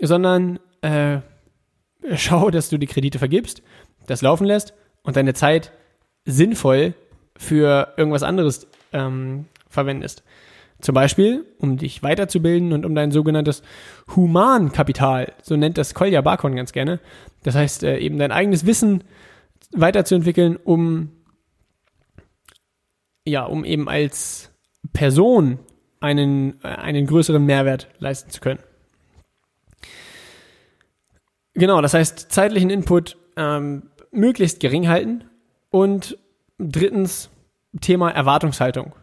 Sondern, 0.00 0.58
äh, 0.82 1.18
schau, 2.14 2.50
dass 2.50 2.68
du 2.68 2.78
die 2.78 2.86
Kredite 2.86 3.18
vergibst, 3.18 3.62
das 4.06 4.22
laufen 4.22 4.46
lässt 4.46 4.74
und 5.02 5.16
deine 5.16 5.34
Zeit 5.34 5.72
sinnvoll 6.24 6.94
für 7.36 7.94
irgendwas 7.96 8.22
anderes 8.22 8.66
ähm, 8.92 9.46
verwendest. 9.68 10.22
Zum 10.80 10.94
Beispiel, 10.94 11.44
um 11.58 11.76
dich 11.76 12.02
weiterzubilden 12.02 12.72
und 12.72 12.86
um 12.86 12.94
dein 12.94 13.10
sogenanntes 13.10 13.62
Humankapital, 14.14 15.32
so 15.42 15.56
nennt 15.56 15.76
das 15.76 15.92
Kolja 15.92 16.20
Barkon 16.20 16.54
ganz 16.54 16.72
gerne. 16.72 17.00
Das 17.42 17.56
heißt, 17.56 17.82
äh, 17.82 17.98
eben 17.98 18.18
dein 18.18 18.30
eigenes 18.30 18.64
Wissen 18.64 19.02
weiterzuentwickeln, 19.72 20.56
um 20.56 21.10
ja, 23.28 23.44
um 23.44 23.64
eben 23.64 23.88
als 23.88 24.50
Person 24.92 25.58
einen, 26.00 26.62
äh, 26.62 26.68
einen 26.68 27.06
größeren 27.06 27.44
Mehrwert 27.44 27.88
leisten 27.98 28.30
zu 28.30 28.40
können. 28.40 28.60
Genau, 31.54 31.80
das 31.80 31.94
heißt, 31.94 32.30
zeitlichen 32.30 32.70
Input 32.70 33.16
ähm, 33.36 33.90
möglichst 34.12 34.60
gering 34.60 34.88
halten 34.88 35.24
und 35.70 36.16
drittens 36.58 37.30
Thema 37.80 38.10
Erwartungshaltung. 38.10 38.94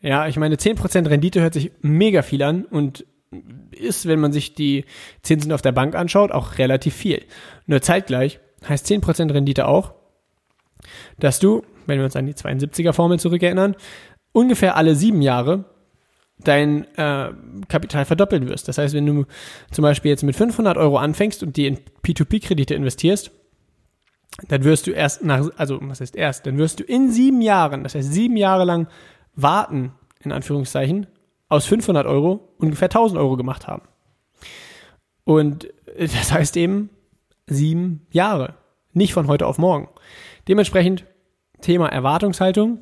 Ja, 0.00 0.26
ich 0.26 0.36
meine, 0.36 0.56
10% 0.56 1.08
Rendite 1.08 1.40
hört 1.40 1.54
sich 1.54 1.72
mega 1.82 2.22
viel 2.22 2.42
an 2.42 2.64
und 2.64 3.04
ist, 3.72 4.06
wenn 4.06 4.20
man 4.20 4.32
sich 4.32 4.54
die 4.54 4.84
Zinsen 5.22 5.52
auf 5.52 5.62
der 5.62 5.72
Bank 5.72 5.94
anschaut, 5.94 6.32
auch 6.32 6.58
relativ 6.58 6.94
viel. 6.94 7.24
Nur 7.66 7.82
zeitgleich 7.82 8.40
heißt 8.66 8.86
10% 8.86 9.32
Rendite 9.32 9.66
auch, 9.66 9.94
dass 11.18 11.38
du 11.38 11.62
wenn 11.88 11.98
wir 11.98 12.04
uns 12.04 12.16
an 12.16 12.26
die 12.26 12.34
72er 12.34 12.92
Formel 12.92 13.18
zurückerinnern, 13.18 13.74
ungefähr 14.32 14.76
alle 14.76 14.94
sieben 14.94 15.22
Jahre 15.22 15.64
dein 16.38 16.84
äh, 16.96 17.32
Kapital 17.68 18.04
verdoppeln 18.04 18.48
wirst. 18.48 18.68
Das 18.68 18.78
heißt, 18.78 18.94
wenn 18.94 19.06
du 19.06 19.24
zum 19.72 19.82
Beispiel 19.82 20.10
jetzt 20.10 20.22
mit 20.22 20.36
500 20.36 20.76
Euro 20.76 20.98
anfängst 20.98 21.42
und 21.42 21.56
die 21.56 21.66
in 21.66 21.78
P2P-Kredite 22.04 22.74
investierst, 22.74 23.32
dann 24.46 24.62
wirst 24.62 24.86
du 24.86 24.92
erst 24.92 25.24
nach, 25.24 25.48
also 25.56 25.78
was 25.82 26.00
heißt 26.00 26.14
erst, 26.14 26.46
dann 26.46 26.58
wirst 26.58 26.78
du 26.78 26.84
in 26.84 27.10
sieben 27.10 27.42
Jahren, 27.42 27.82
das 27.82 27.94
heißt 27.94 28.12
sieben 28.12 28.36
Jahre 28.36 28.64
lang 28.64 28.86
warten, 29.34 29.92
in 30.20 30.30
Anführungszeichen, 30.30 31.08
aus 31.48 31.66
500 31.66 32.06
Euro 32.06 32.54
ungefähr 32.58 32.86
1000 32.86 33.18
Euro 33.18 33.36
gemacht 33.36 33.66
haben. 33.66 33.82
Und 35.24 35.68
das 35.98 36.32
heißt 36.32 36.56
eben 36.56 36.90
sieben 37.46 38.06
Jahre, 38.10 38.54
nicht 38.92 39.12
von 39.12 39.26
heute 39.26 39.46
auf 39.46 39.58
morgen. 39.58 39.88
Dementsprechend 40.46 41.04
Thema 41.60 41.88
Erwartungshaltung, 41.88 42.78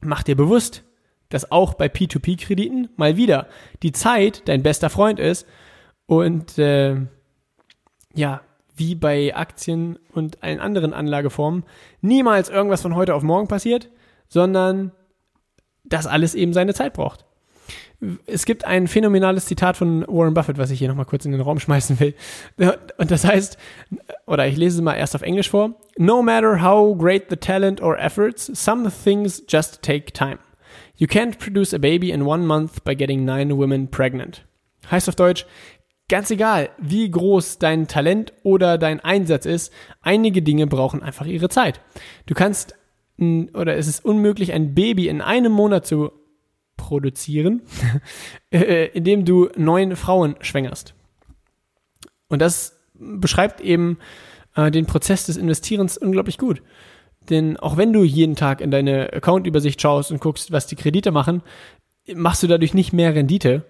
mach 0.00 0.22
dir 0.22 0.36
bewusst, 0.36 0.84
dass 1.28 1.52
auch 1.52 1.74
bei 1.74 1.86
P2P-Krediten 1.86 2.90
mal 2.96 3.16
wieder 3.16 3.46
die 3.82 3.92
Zeit 3.92 4.48
dein 4.48 4.62
bester 4.62 4.90
Freund 4.90 5.18
ist 5.18 5.46
und 6.06 6.58
äh, 6.58 6.96
ja, 8.14 8.40
wie 8.74 8.94
bei 8.94 9.34
Aktien 9.36 9.98
und 10.12 10.42
allen 10.42 10.60
anderen 10.60 10.92
Anlageformen, 10.92 11.64
niemals 12.00 12.48
irgendwas 12.48 12.82
von 12.82 12.96
heute 12.96 13.14
auf 13.14 13.22
morgen 13.22 13.46
passiert, 13.46 13.90
sondern 14.28 14.92
dass 15.84 16.06
alles 16.06 16.34
eben 16.34 16.52
seine 16.52 16.74
Zeit 16.74 16.94
braucht 16.94 17.24
es 18.26 18.46
gibt 18.46 18.64
ein 18.64 18.88
phänomenales 18.88 19.46
Zitat 19.46 19.76
von 19.76 20.06
Warren 20.08 20.32
Buffett, 20.32 20.56
was 20.58 20.70
ich 20.70 20.78
hier 20.78 20.88
nochmal 20.88 21.04
kurz 21.04 21.24
in 21.24 21.32
den 21.32 21.40
Raum 21.40 21.60
schmeißen 21.60 22.00
will. 22.00 22.14
Und 22.96 23.10
das 23.10 23.24
heißt, 23.24 23.58
oder 24.26 24.46
ich 24.46 24.56
lese 24.56 24.78
es 24.78 24.82
mal 24.82 24.94
erst 24.94 25.14
auf 25.14 25.22
Englisch 25.22 25.50
vor. 25.50 25.74
No 25.98 26.22
matter 26.22 26.62
how 26.62 26.96
great 26.96 27.24
the 27.28 27.36
talent 27.36 27.82
or 27.82 27.98
efforts, 27.98 28.46
some 28.54 28.90
things 28.90 29.42
just 29.48 29.82
take 29.82 30.12
time. 30.12 30.38
You 30.96 31.06
can't 31.06 31.38
produce 31.38 31.74
a 31.74 31.78
baby 31.78 32.10
in 32.10 32.22
one 32.22 32.46
month 32.46 32.84
by 32.84 32.94
getting 32.94 33.24
nine 33.24 33.56
women 33.56 33.90
pregnant. 33.90 34.46
Heißt 34.90 35.08
auf 35.08 35.16
Deutsch, 35.16 35.46
ganz 36.08 36.30
egal, 36.30 36.70
wie 36.78 37.10
groß 37.10 37.58
dein 37.58 37.86
Talent 37.86 38.32
oder 38.42 38.78
dein 38.78 39.00
Einsatz 39.00 39.46
ist, 39.46 39.72
einige 40.00 40.42
Dinge 40.42 40.66
brauchen 40.66 41.02
einfach 41.02 41.26
ihre 41.26 41.48
Zeit. 41.48 41.80
Du 42.26 42.34
kannst 42.34 42.74
oder 43.52 43.76
es 43.76 43.86
ist 43.86 44.02
unmöglich, 44.02 44.52
ein 44.54 44.74
Baby 44.74 45.08
in 45.08 45.20
einem 45.20 45.52
Monat 45.52 45.86
zu 45.86 46.10
produzieren, 46.80 47.62
äh, 48.50 48.86
indem 48.86 49.24
du 49.24 49.50
neun 49.56 49.94
Frauen 49.96 50.36
schwängerst. 50.40 50.94
Und 52.28 52.40
das 52.40 52.80
beschreibt 52.94 53.60
eben 53.60 53.98
äh, 54.56 54.70
den 54.70 54.86
Prozess 54.86 55.26
des 55.26 55.36
Investierens 55.36 55.98
unglaublich 55.98 56.38
gut. 56.38 56.62
Denn 57.28 57.58
auch 57.58 57.76
wenn 57.76 57.92
du 57.92 58.02
jeden 58.02 58.34
Tag 58.34 58.60
in 58.60 58.70
deine 58.70 59.12
Account-Übersicht 59.12 59.80
schaust 59.80 60.10
und 60.10 60.20
guckst, 60.20 60.52
was 60.52 60.66
die 60.66 60.76
Kredite 60.76 61.10
machen, 61.10 61.42
machst 62.14 62.42
du 62.42 62.46
dadurch 62.46 62.72
nicht 62.72 62.92
mehr 62.92 63.14
Rendite, 63.14 63.64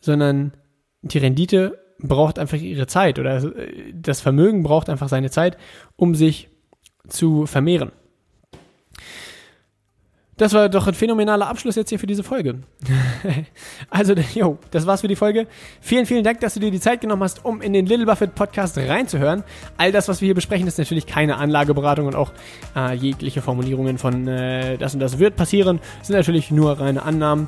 sondern 0.00 0.54
die 1.02 1.18
Rendite 1.18 1.78
braucht 1.98 2.38
einfach 2.38 2.56
ihre 2.56 2.86
Zeit 2.86 3.18
oder 3.18 3.52
das 3.92 4.22
Vermögen 4.22 4.62
braucht 4.62 4.88
einfach 4.88 5.08
seine 5.08 5.30
Zeit, 5.30 5.58
um 5.96 6.14
sich 6.14 6.48
zu 7.06 7.44
vermehren. 7.44 7.92
Das 10.40 10.54
war 10.54 10.70
doch 10.70 10.86
ein 10.86 10.94
phänomenaler 10.94 11.48
Abschluss 11.48 11.76
jetzt 11.76 11.90
hier 11.90 11.98
für 11.98 12.06
diese 12.06 12.22
Folge. 12.22 12.60
also, 13.90 14.14
jo, 14.14 14.56
das 14.70 14.86
war's 14.86 15.02
für 15.02 15.08
die 15.08 15.14
Folge. 15.14 15.46
Vielen, 15.82 16.06
vielen 16.06 16.24
Dank, 16.24 16.40
dass 16.40 16.54
du 16.54 16.60
dir 16.60 16.70
die 16.70 16.80
Zeit 16.80 17.02
genommen 17.02 17.22
hast, 17.24 17.44
um 17.44 17.60
in 17.60 17.74
den 17.74 17.84
Little 17.84 18.06
Buffett 18.06 18.34
Podcast 18.34 18.78
reinzuhören. 18.78 19.44
All 19.76 19.92
das, 19.92 20.08
was 20.08 20.22
wir 20.22 20.28
hier 20.28 20.34
besprechen, 20.34 20.66
ist 20.66 20.78
natürlich 20.78 21.06
keine 21.06 21.36
Anlageberatung 21.36 22.06
und 22.06 22.14
auch 22.14 22.32
äh, 22.74 22.94
jegliche 22.94 23.42
Formulierungen 23.42 23.98
von 23.98 24.26
äh, 24.28 24.78
das 24.78 24.94
und 24.94 25.00
das 25.00 25.18
wird 25.18 25.36
passieren, 25.36 25.78
sind 26.00 26.16
natürlich 26.16 26.50
nur 26.50 26.80
reine 26.80 27.02
Annahmen. 27.02 27.46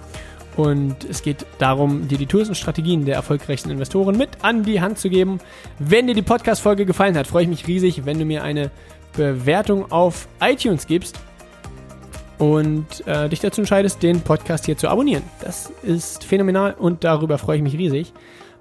Und 0.58 1.06
es 1.08 1.22
geht 1.22 1.46
darum, 1.56 2.08
dir 2.08 2.18
die 2.18 2.26
Tools 2.26 2.48
und 2.48 2.56
Strategien 2.56 3.06
der 3.06 3.14
erfolgreichsten 3.14 3.70
Investoren 3.70 4.18
mit 4.18 4.28
an 4.42 4.64
die 4.64 4.82
Hand 4.82 4.98
zu 4.98 5.08
geben. 5.08 5.38
Wenn 5.78 6.08
dir 6.08 6.14
die 6.14 6.20
Podcast-Folge 6.20 6.84
gefallen 6.84 7.16
hat, 7.16 7.26
freue 7.26 7.44
ich 7.44 7.48
mich 7.48 7.66
riesig, 7.66 8.04
wenn 8.04 8.18
du 8.18 8.26
mir 8.26 8.42
eine 8.42 8.70
Bewertung 9.16 9.90
auf 9.90 10.28
iTunes 10.42 10.86
gibst 10.86 11.18
und 12.38 13.06
äh, 13.06 13.28
dich 13.28 13.40
dazu 13.40 13.60
entscheidest, 13.60 14.02
den 14.02 14.20
Podcast 14.20 14.66
hier 14.66 14.76
zu 14.76 14.88
abonnieren. 14.88 15.22
Das 15.40 15.72
ist 15.82 16.24
phänomenal 16.24 16.74
und 16.74 17.04
darüber 17.04 17.38
freue 17.38 17.56
ich 17.56 17.62
mich 17.62 17.74
riesig. 17.74 18.12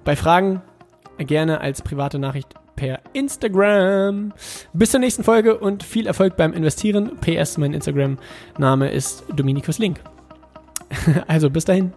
Bei 0.04 0.16
Fragen 0.16 0.62
gerne 1.18 1.60
als 1.60 1.82
private 1.82 2.18
Nachricht 2.18 2.54
per 2.76 3.00
Instagram. 3.12 4.32
Bis 4.72 4.90
zur 4.90 5.00
nächsten 5.00 5.24
Folge 5.24 5.58
und 5.58 5.82
viel 5.82 6.06
Erfolg 6.06 6.36
beim 6.36 6.52
Investieren. 6.52 7.18
PS, 7.20 7.58
mein 7.58 7.74
Instagram-Name 7.74 8.90
ist 8.90 9.24
Dominikus 9.34 9.78
Link. 9.78 10.00
Also 11.26 11.48
bis 11.48 11.64
dahin. 11.64 11.92